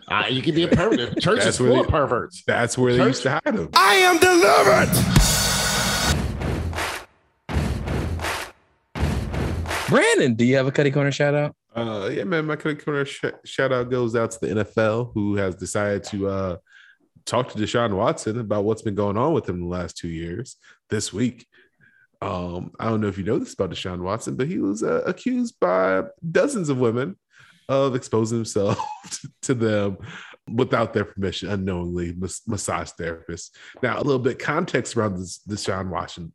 [0.10, 1.20] Uh, you can be a pervert.
[1.20, 2.42] Church That's is where full they- of perverts.
[2.48, 3.68] That's where they used to hide him.
[3.74, 4.88] I am delivered.
[9.90, 11.56] Brandon, do you have a Cutty Corner shout out?
[11.76, 12.46] Uh, yeah, man.
[12.46, 16.28] My Cutty corner sh- shout out goes out to the NFL, who has decided to
[16.30, 16.58] uh,
[17.26, 20.56] talk to Deshaun Watson about what's been going on with him the last two years.
[20.90, 21.46] This week,
[22.22, 25.04] um, I don't know if you know this about Deshaun Watson, but he was uh,
[25.06, 27.18] accused by dozens of women
[27.70, 28.80] of exposing himself
[29.42, 29.98] to them
[30.52, 32.14] without their permission, unknowingly.
[32.18, 33.52] Mas- massage therapists.
[33.84, 35.90] Now, a little bit context around this Deshaun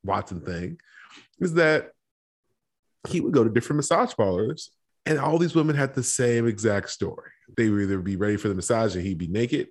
[0.05, 0.79] Watson thing
[1.41, 1.91] is that
[3.09, 4.71] he would go to different massage parlors
[5.07, 7.31] and all these women had the same exact story.
[7.57, 9.69] They would either be ready for the massage and he'd be naked,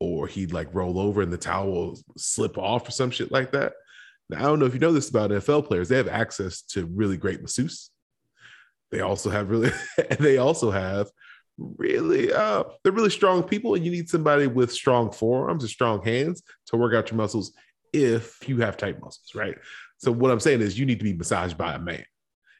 [0.00, 3.74] or he'd like roll over and the towel slip off or some shit like that.
[4.32, 6.86] Now, I don't know if you know this about NFL players, they have access to
[6.86, 7.90] really great masseuse.
[8.90, 9.70] They also have really,
[10.18, 11.08] they also have
[11.58, 16.02] really, uh, they're really strong people, and you need somebody with strong forearms and strong
[16.02, 17.52] hands to work out your muscles
[17.92, 19.56] if you have tight muscles, right?
[19.98, 22.04] So what I'm saying is you need to be massaged by a man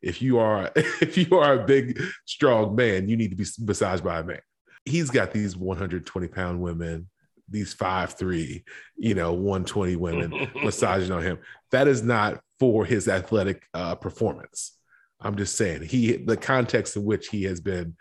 [0.02, 4.04] if you are if you are a big strong man you need to be massaged
[4.04, 4.40] by a man
[4.84, 7.08] he's got these 120 pound women
[7.52, 8.64] these five three
[8.96, 11.38] you know 120 women massaging on him.
[11.70, 14.78] That is not for his athletic uh, performance.
[15.20, 17.96] I'm just saying he the context in which he has been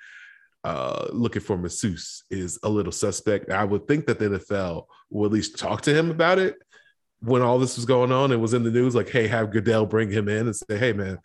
[0.64, 3.52] uh, looking for masseuse is a little suspect.
[3.52, 6.58] I would think that the nfl will at least talk to him about it.
[7.20, 9.86] When all this was going on and was in the news like hey have goodell
[9.86, 11.20] bring him in and say hey man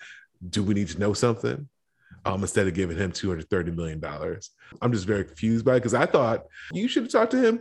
[0.49, 1.69] do we need to know something?
[2.25, 4.03] Um, instead of giving him $230 million.
[4.83, 7.61] I'm just very confused by it because I thought you should have talked to him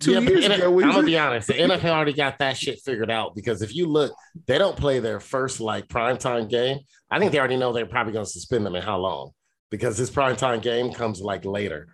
[0.00, 0.80] two Yeah, years ago.
[0.80, 1.48] I'm gonna be honest.
[1.48, 4.12] The NFL already got that shit figured out because if you look,
[4.46, 6.80] they don't play their first like primetime game.
[7.10, 9.30] I think they already know they're probably gonna suspend them in how long
[9.70, 11.88] because this primetime game comes like later.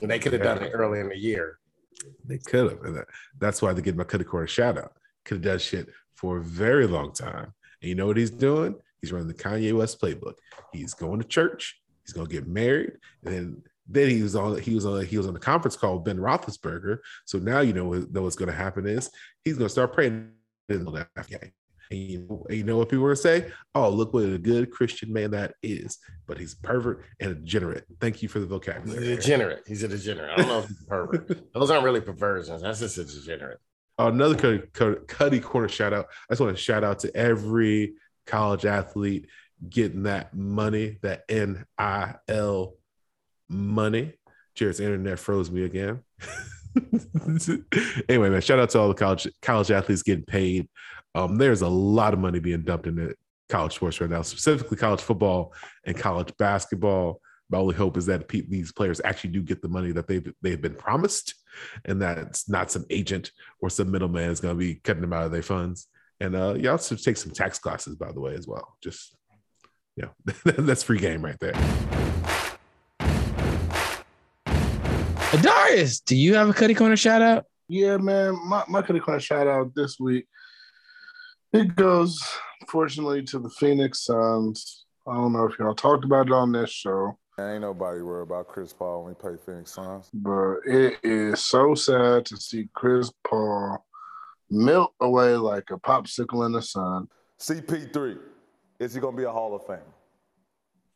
[0.00, 1.58] And they could have done it early in the year.
[2.24, 2.82] They could have.
[2.84, 3.04] And
[3.38, 4.92] that's why they get my Cuddy Corner shout out.
[5.24, 7.52] Could have done shit for a very long time.
[7.82, 8.76] And you know what he's doing?
[9.00, 10.34] He's running the Kanye West playbook.
[10.72, 11.80] He's going to church.
[12.04, 12.92] He's going to get married,
[13.24, 15.96] and then then he was on he was on he was on the conference call
[15.96, 16.98] with Ben Roethlisberger.
[17.26, 19.10] So now you know, what- know what's going to happen is
[19.44, 20.30] he's going to start praying
[20.68, 21.52] in the game.
[21.90, 23.50] And you, know, and you know what people are going to say?
[23.74, 25.96] Oh, look what a good Christian man that is.
[26.26, 27.86] But he's a pervert and a degenerate.
[27.98, 29.06] Thank you for the He's a vocabulary.
[29.16, 29.62] degenerate.
[29.66, 30.32] He's a degenerate.
[30.32, 31.40] I don't know if he's a pervert.
[31.54, 32.60] Those aren't really perversions.
[32.60, 33.58] That's just a degenerate.
[33.98, 34.34] another
[34.74, 36.08] Cuddy, Cuddy corner shout out.
[36.28, 37.94] I just want to shout out to every
[38.26, 39.26] college athlete
[39.66, 42.74] getting that money, that NIL
[43.48, 44.14] money.
[44.54, 46.00] Jared's internet froze me again.
[48.08, 50.68] anyway, man, shout out to all the college college athletes getting paid.
[51.14, 53.14] Um, there's a lot of money being dumped into
[53.48, 57.20] college sports right now, specifically college football and college basketball.
[57.50, 60.60] My only hope is that these players actually do get the money that they've they've
[60.60, 61.34] been promised,
[61.84, 63.30] and that it's not some agent
[63.60, 65.86] or some middleman is going to be cutting them out of their funds.
[66.20, 68.76] And uh, you also take some tax classes, by the way, as well.
[68.82, 69.16] Just
[69.96, 70.08] yeah,
[70.44, 72.07] that's free game right there.
[75.36, 77.44] Darius, do you have a Cuddy Corner shout out?
[77.68, 78.38] Yeah, man.
[78.46, 80.26] My my Cuddy Corner shout out this week.
[81.52, 82.18] It goes,
[82.68, 84.86] fortunately, to the Phoenix Suns.
[85.06, 88.48] I don't know if y'all talked about it on this show, Ain't nobody worried about
[88.48, 90.10] Chris Paul when he play Phoenix Suns.
[90.12, 93.84] but it is so sad to see Chris Paul
[94.50, 97.06] melt away like a popsicle in the sun.
[97.40, 98.18] CP3,
[98.80, 99.80] is he going to be a Hall of Famer?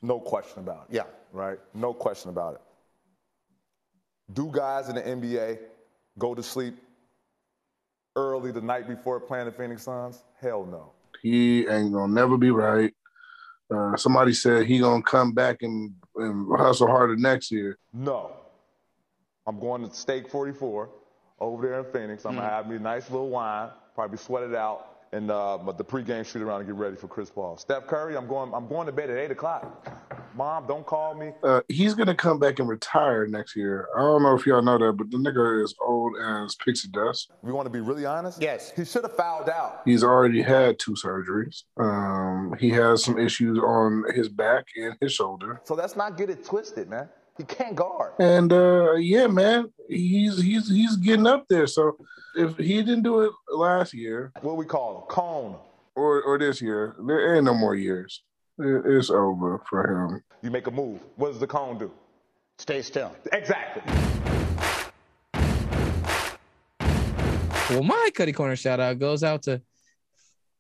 [0.03, 0.97] No question about it.
[0.97, 1.05] Yeah.
[1.33, 1.59] Right?
[1.75, 2.61] No question about it.
[4.33, 5.59] Do guys in the NBA
[6.19, 6.77] go to sleep
[8.17, 10.23] early the night before playing the Phoenix Suns?
[10.41, 10.93] Hell no.
[11.23, 12.93] He ain't gonna never be right.
[13.71, 17.79] Uh, somebody said he gonna come back and, and hustle harder next year.
[17.93, 18.33] No.
[19.47, 20.89] I'm going to Steak 44
[21.41, 22.25] over there in Phoenix.
[22.25, 25.59] I'm going to have me a nice little wine, probably sweat it out, and uh,
[25.59, 27.57] but the pregame shoot around and get ready for Chris Paul.
[27.57, 28.55] Steph Curry, I'm going.
[28.55, 29.89] I'm going to bed at eight o'clock.
[30.35, 31.33] Mom, don't call me.
[31.43, 33.89] Uh, he's gonna come back and retire next year.
[33.97, 37.31] I don't know if y'all know that, but the nigga is old as pixie dust.
[37.43, 38.41] We want to be really honest.
[38.41, 38.73] Yes.
[38.75, 39.83] He should have fouled out.
[39.85, 41.65] He's already had two surgeries.
[41.79, 45.61] Um, he has some issues on his back and his shoulder.
[45.65, 47.09] So let's not get it twisted, man.
[47.37, 48.13] He can't guard.
[48.19, 51.67] And uh, yeah, man, he's he's he's getting up there.
[51.67, 51.97] So
[52.37, 55.57] if he didn't do it last year, what we call him, cone,
[55.95, 58.23] or or this year, there ain't no more years.
[58.65, 60.23] It- It's over for him.
[60.43, 61.01] You make a move.
[61.17, 61.91] What does the cone do?
[62.59, 63.15] Stay still.
[63.33, 63.83] Exactly.
[67.71, 69.63] Well, my Cuddy Corner shout out goes out to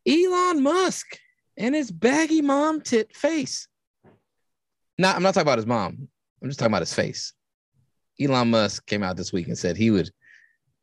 [0.08, 1.18] Elon Musk
[1.58, 3.68] and his baggy mom tit face.
[4.98, 6.08] Not, I'm not talking about his mom.
[6.42, 7.34] I'm just talking about his face.
[8.20, 10.10] Elon Musk came out this week and said he would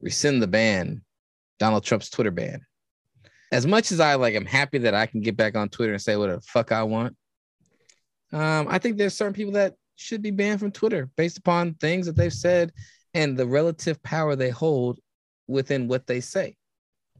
[0.01, 1.01] rescind the ban,
[1.57, 2.61] Donald Trump's Twitter ban.
[3.51, 6.01] As much as I like, I'm happy that I can get back on Twitter and
[6.01, 7.15] say what the fuck I want.
[8.31, 12.05] Um, I think there's certain people that should be banned from Twitter based upon things
[12.05, 12.71] that they've said
[13.13, 14.99] and the relative power they hold
[15.47, 16.55] within what they say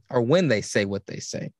[0.08, 1.50] or when they say what they say.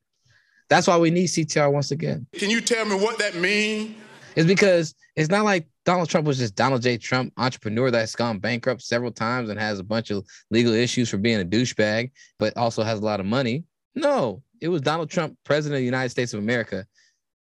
[0.68, 2.27] That's why we need CTR once again.
[2.33, 3.97] Can you tell me what that means?
[4.37, 6.97] It's because it's not like Donald Trump was just Donald J.
[6.97, 11.18] Trump, entrepreneur that's gone bankrupt several times and has a bunch of legal issues for
[11.18, 13.64] being a douchebag, but also has a lot of money.
[13.97, 16.87] No, it was Donald Trump, president of the United States of America,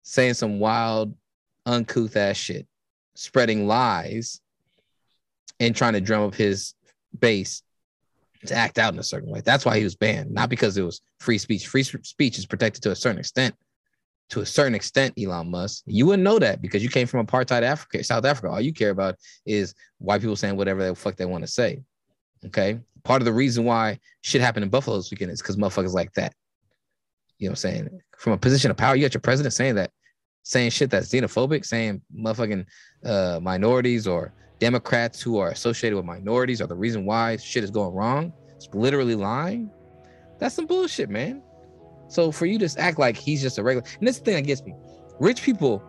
[0.04, 1.14] saying some wild,
[1.66, 2.68] uncouth ass shit,
[3.16, 4.40] spreading lies,
[5.60, 6.74] and trying to drum up his
[7.20, 7.64] base
[8.46, 9.42] to act out in a certain way.
[9.42, 11.68] That's why he was banned, not because it was free speech.
[11.68, 13.56] Free speech is protected to a certain extent.
[14.32, 17.62] To a certain extent, Elon Musk, you wouldn't know that because you came from apartheid
[17.62, 18.50] Africa, South Africa.
[18.50, 19.16] All you care about
[19.46, 21.82] is white people saying whatever the fuck they want to say.
[22.46, 22.80] Okay.
[23.04, 26.12] Part of the reason why shit happened in Buffalo this weekend is because motherfuckers like
[26.14, 26.34] that.
[27.40, 28.02] You know saying?
[28.18, 29.92] From a position of power, you got your president saying that,
[30.44, 32.66] saying shit that's xenophobic, saying motherfucking
[33.06, 37.72] uh, minorities or Democrats who are associated with minorities are the reason why shit is
[37.72, 38.34] going wrong.
[38.56, 39.70] It's literally lying.
[40.40, 41.44] That's some bullshit, man.
[42.08, 44.64] So for you to act like he's just a regular, and this thing that gets
[44.64, 44.74] me.
[45.20, 45.84] Rich people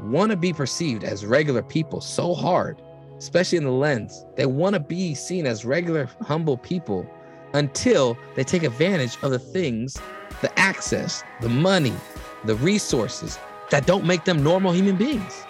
[0.00, 2.80] want to be perceived as regular people so hard,
[3.18, 4.24] especially in the lens.
[4.36, 7.08] They want to be seen as regular, humble people
[7.54, 9.98] until they take advantage of the things,
[10.40, 11.94] the access, the money,
[12.44, 13.38] the resources
[13.70, 15.44] that don't make them normal human beings.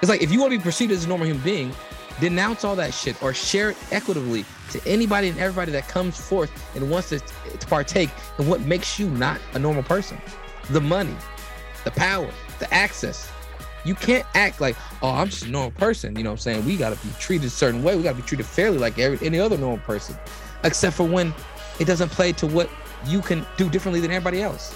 [0.00, 1.72] It's like if you want to be perceived as a normal human being,
[2.20, 6.50] denounce all that shit or share it equitably to anybody and everybody that comes forth
[6.76, 10.20] and wants to, to partake in what makes you not a normal person.
[10.70, 11.16] The money,
[11.84, 13.30] the power, the access.
[13.84, 16.16] You can't act like, oh, I'm just a normal person.
[16.16, 16.64] You know what I'm saying?
[16.64, 17.96] We got to be treated a certain way.
[17.96, 20.16] We got to be treated fairly like every, any other normal person,
[20.64, 21.34] except for when
[21.78, 22.70] it doesn't play to what
[23.06, 24.74] you can do differently than everybody else.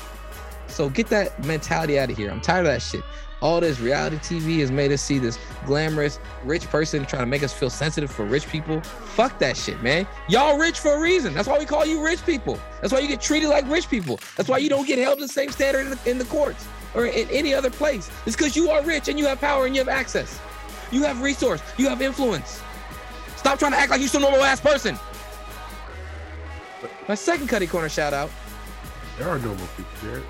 [0.67, 2.31] So get that mentality out of here.
[2.31, 3.03] I'm tired of that shit.
[3.41, 7.45] All this reality TV has made us see this glamorous rich person trying to make
[7.45, 8.81] us feel sensitive for rich people.
[8.81, 10.09] Fuck that shit, man.
[10.29, 11.35] Y'all rich for a reason.
[11.35, 12.59] That's why we call you rich people.
[12.81, 14.19] That's why you get treated like rich people.
[14.37, 16.67] That's why you don't get held to the same standard in the, in the courts
[16.95, 18.11] or in any other place.
[18.27, 20.41] It's because you are rich and you have power and you have access.
[20.91, 21.63] You have resource.
[21.77, 22.63] You have influence.
[23.37, 24.99] Stop trying to act like you're some normal ass person.
[27.09, 28.31] My second Cuddy Corner shout out.
[29.19, 30.25] There are normal people, Jared.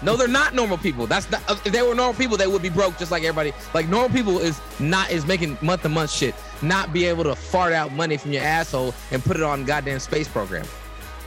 [0.00, 1.06] No, they're not normal people.
[1.06, 3.52] That's not, if they were normal people, they would be broke just like everybody.
[3.74, 6.34] Like normal people is not is making month to month shit.
[6.62, 9.98] not be able to fart out money from your asshole and put it on goddamn
[9.98, 10.66] space program.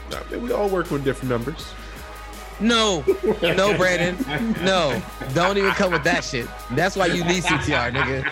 [0.09, 1.73] Nah, man, we all work with different numbers.
[2.62, 3.03] No,
[3.41, 5.01] no, Brandon, no.
[5.34, 6.47] Don't even come with that shit.
[6.72, 8.30] That's why you need CTR, nigga.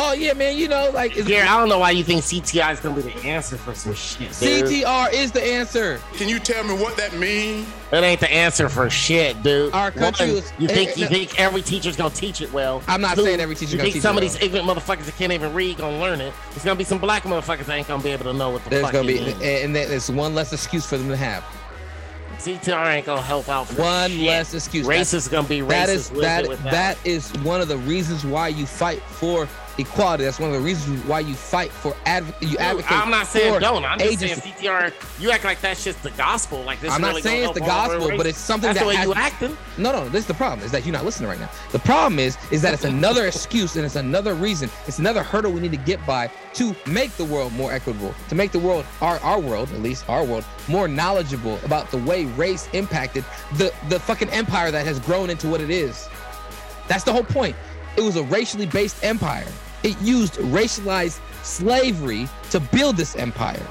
[0.00, 0.56] Oh yeah, man.
[0.56, 3.02] You know, like it's, Yeah, I don't know why you think CTR is gonna be
[3.02, 4.28] the answer for some shit.
[4.38, 4.66] dude.
[4.66, 6.00] CTR is the answer.
[6.14, 7.66] Can you tell me what that means?
[7.90, 9.72] It ain't the answer for shit, dude.
[9.74, 12.80] Our country One, was- you think you think every teacher's gonna teach it well?
[12.86, 14.68] I'm not Two, saying every teacher's You gonna think teach some it of these ignorant
[14.68, 16.32] motherfuckers that can't even read gonna learn it?
[16.54, 18.70] It's gonna be some black motherfuckers that ain't gonna be able to know what the
[18.70, 19.42] There's fuck gonna it be, means.
[19.42, 21.42] and then there's one less excuse for them to have.
[22.38, 23.66] CTR ain't gonna help out.
[23.68, 24.20] For One shit.
[24.26, 24.86] less excuse.
[24.86, 25.68] Racist That's- gonna be racist.
[25.68, 29.48] That is that that is one of the reasons why you fight for
[29.78, 30.24] equality.
[30.24, 32.92] That's one of the reasons why you fight for adv- you Dude, advocate.
[32.92, 33.84] I'm not saying don't.
[33.84, 34.50] I'm just agency.
[34.52, 35.20] saying CTR.
[35.20, 36.62] You act like that shit's the gospel.
[36.62, 36.92] Like this.
[36.92, 39.06] I'm not really saying it's the gospel, but it's something That's that the way has,
[39.06, 39.56] you acting.
[39.76, 40.64] No, no, this is the problem.
[40.64, 41.50] Is that you're not listening right now.
[41.72, 44.70] The problem is, is that it's another excuse and it's another reason.
[44.86, 48.34] It's another hurdle we need to get by to make the world more equitable, to
[48.34, 52.24] make the world, our our world, at least our world, more knowledgeable about the way
[52.24, 53.24] race impacted
[53.56, 56.08] the the fucking empire that has grown into what it is.
[56.88, 57.54] That's the whole point.
[57.96, 59.46] It was a racially based empire.
[59.82, 63.66] It used racialized slavery to build this empire,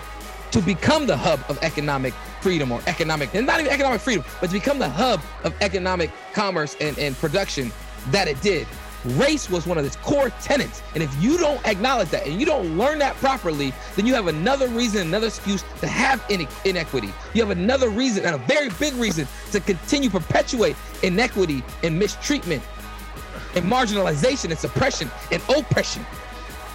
[0.51, 4.47] to become the hub of economic freedom or economic, and not even economic freedom, but
[4.47, 7.71] to become the hub of economic commerce and, and production
[8.11, 8.67] that it did.
[9.15, 10.81] Race was one of its core tenets.
[10.93, 14.27] And if you don't acknowledge that and you don't learn that properly, then you have
[14.27, 17.13] another reason, another excuse to have ine- inequity.
[17.33, 22.63] You have another reason, and a very big reason, to continue perpetuate inequity and mistreatment
[23.57, 26.05] and marginalization and suppression and oppression.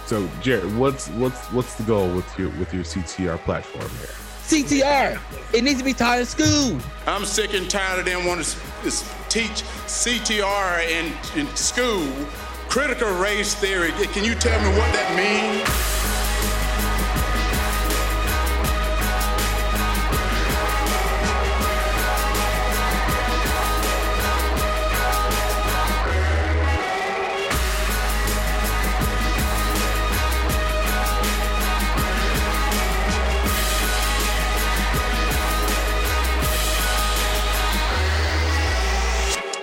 [0.05, 4.09] So, Jared, what's what's what's the goal with your with your CTR platform here?
[4.43, 5.19] CTR,
[5.53, 6.77] it needs to be taught in school.
[7.07, 8.91] I'm sick and tired of them wanting to
[9.29, 12.05] teach CTR in, in school,
[12.67, 13.91] critical race theory.
[13.91, 16.12] Can you tell me what that means?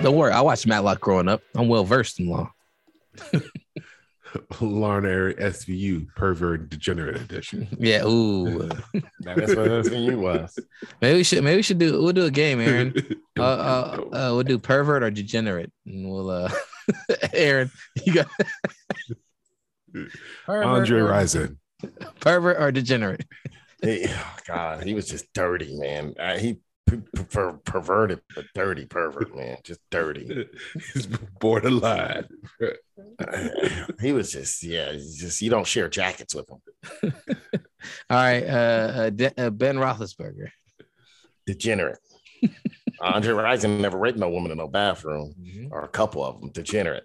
[0.02, 1.42] Don't worry, I watched Matlock growing up.
[1.54, 2.52] I'm well versed in law.
[4.60, 7.68] Larner SVU pervert degenerate edition.
[7.78, 8.68] Yeah, ooh.
[9.20, 10.58] That's what SVU was.
[11.00, 12.94] Maybe we should maybe we should do we'll do a game, Aaron.
[13.38, 15.72] Uh, uh, uh we'll do pervert or degenerate.
[15.86, 16.52] And we'll uh
[17.32, 17.70] Aaron,
[18.04, 18.28] you got
[20.46, 21.56] Pervert Andre Rison.
[22.20, 23.26] pervert or degenerate.
[23.82, 26.14] He, oh God, he was just dirty, man.
[26.18, 26.60] Uh, he p-
[27.30, 29.56] per- perverted, but dirty pervert, man.
[29.64, 30.48] Just dirty.
[30.92, 31.06] He's
[31.40, 32.26] borderline.
[34.00, 34.92] he was just, yeah.
[34.92, 36.58] Just you don't share jackets with him.
[38.10, 40.50] All right, uh, uh, De- uh Ben Roethlisberger.
[41.46, 41.98] Degenerate.
[43.00, 45.72] Andre Rison never raped no woman in no bathroom, Mm-hmm.
[45.72, 46.50] or a couple of them.
[46.50, 47.04] Degenerate.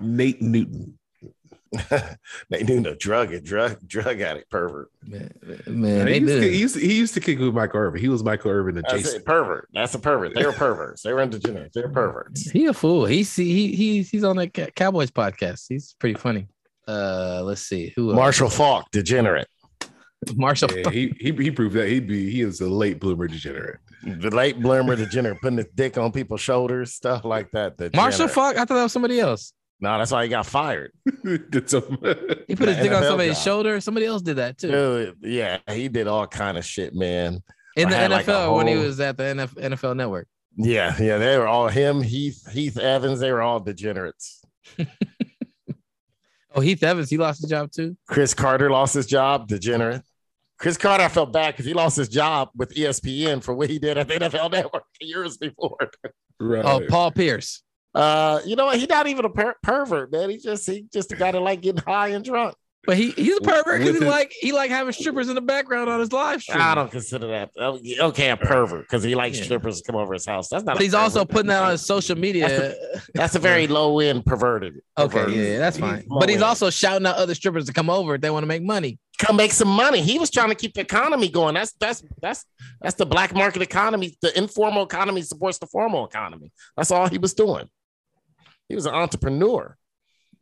[0.00, 0.98] Nate Newton.
[2.50, 4.90] they knew no drug and drug drug addict pervert.
[5.66, 6.48] Man, he, they used to, do.
[6.50, 8.00] he, used to, he used to kick with Michael Irvin.
[8.00, 9.24] He was Michael Irvin That's adjacent.
[9.24, 9.68] pervert.
[9.72, 10.34] That's a pervert.
[10.34, 11.02] They were perverts.
[11.02, 11.74] They were degenerates.
[11.74, 12.50] They're perverts.
[12.50, 13.06] He a fool.
[13.06, 15.64] He's he he he's on the Cowboys podcast.
[15.68, 16.48] He's pretty funny.
[16.86, 18.16] Uh, let's see who else?
[18.16, 19.48] Marshall Faulk, degenerate.
[20.34, 20.68] Marshall.
[20.76, 23.80] Yeah, he, he he proved that he'd be he is a late bloomer degenerate.
[24.04, 27.78] The late bloomer degenerate, putting his dick on people's shoulders, stuff like that.
[27.94, 28.30] Marshall Degenerate.
[28.30, 28.56] Faulk.
[28.56, 29.52] I thought that was somebody else.
[29.82, 30.92] No, that's why he got fired.
[31.66, 31.98] Some
[32.46, 33.44] He put his dick on somebody's job.
[33.44, 33.80] shoulder.
[33.80, 34.70] Somebody else did that too.
[34.70, 37.42] Dude, yeah, he did all kind of shit, man.
[37.76, 40.28] In Or the NFL like, a when he was at the NF, NFL Network.
[40.56, 43.18] Yeah, yeah, they were all him, Heath, Heath Evans.
[43.18, 44.42] They were all degenerates.
[46.54, 47.96] Oh, Heath Evans, he lost his job too.
[48.06, 50.02] Cris Carter lost his job, degenerate.
[50.58, 53.78] Cris Carter, I felt bad because he lost his job with ESPN for what he
[53.78, 55.78] did at the NFL Network years before.
[56.38, 56.62] Right.
[56.62, 57.62] Oh, Paul Pierce.
[57.94, 58.78] Uh, you know what?
[58.78, 60.30] He's not even a per- pervert, man.
[60.30, 62.54] He just he just a guy that like getting high and drunk.
[62.84, 65.88] But he he's a pervert because he like he like having strippers in the background
[65.88, 66.60] on his live stream.
[66.60, 69.44] I don't consider that oh, okay a pervert because he likes Yeah.
[69.44, 70.48] strippers to come over his house.
[70.48, 70.74] That's not.
[70.74, 72.48] But a he's also putting that on his social media.
[72.48, 74.80] That's That's a very low end perverted.
[74.98, 75.32] Okay, pervert.
[75.32, 75.98] yeah, yeah, that's fine.
[75.98, 76.42] He's But he's low-end.
[76.48, 78.98] also shouting out other strippers to come over if they want to make money.
[79.18, 80.00] come make some money.
[80.02, 81.54] He was trying to keep the economy going.
[81.54, 82.44] That's that's that's
[82.80, 84.16] that's the black market economy.
[84.22, 86.50] The informal economy supports the formal economy.
[86.76, 87.68] That's all he was doing.
[88.72, 89.76] He was an entrepreneur.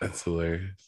[0.00, 0.85] That's hilarious.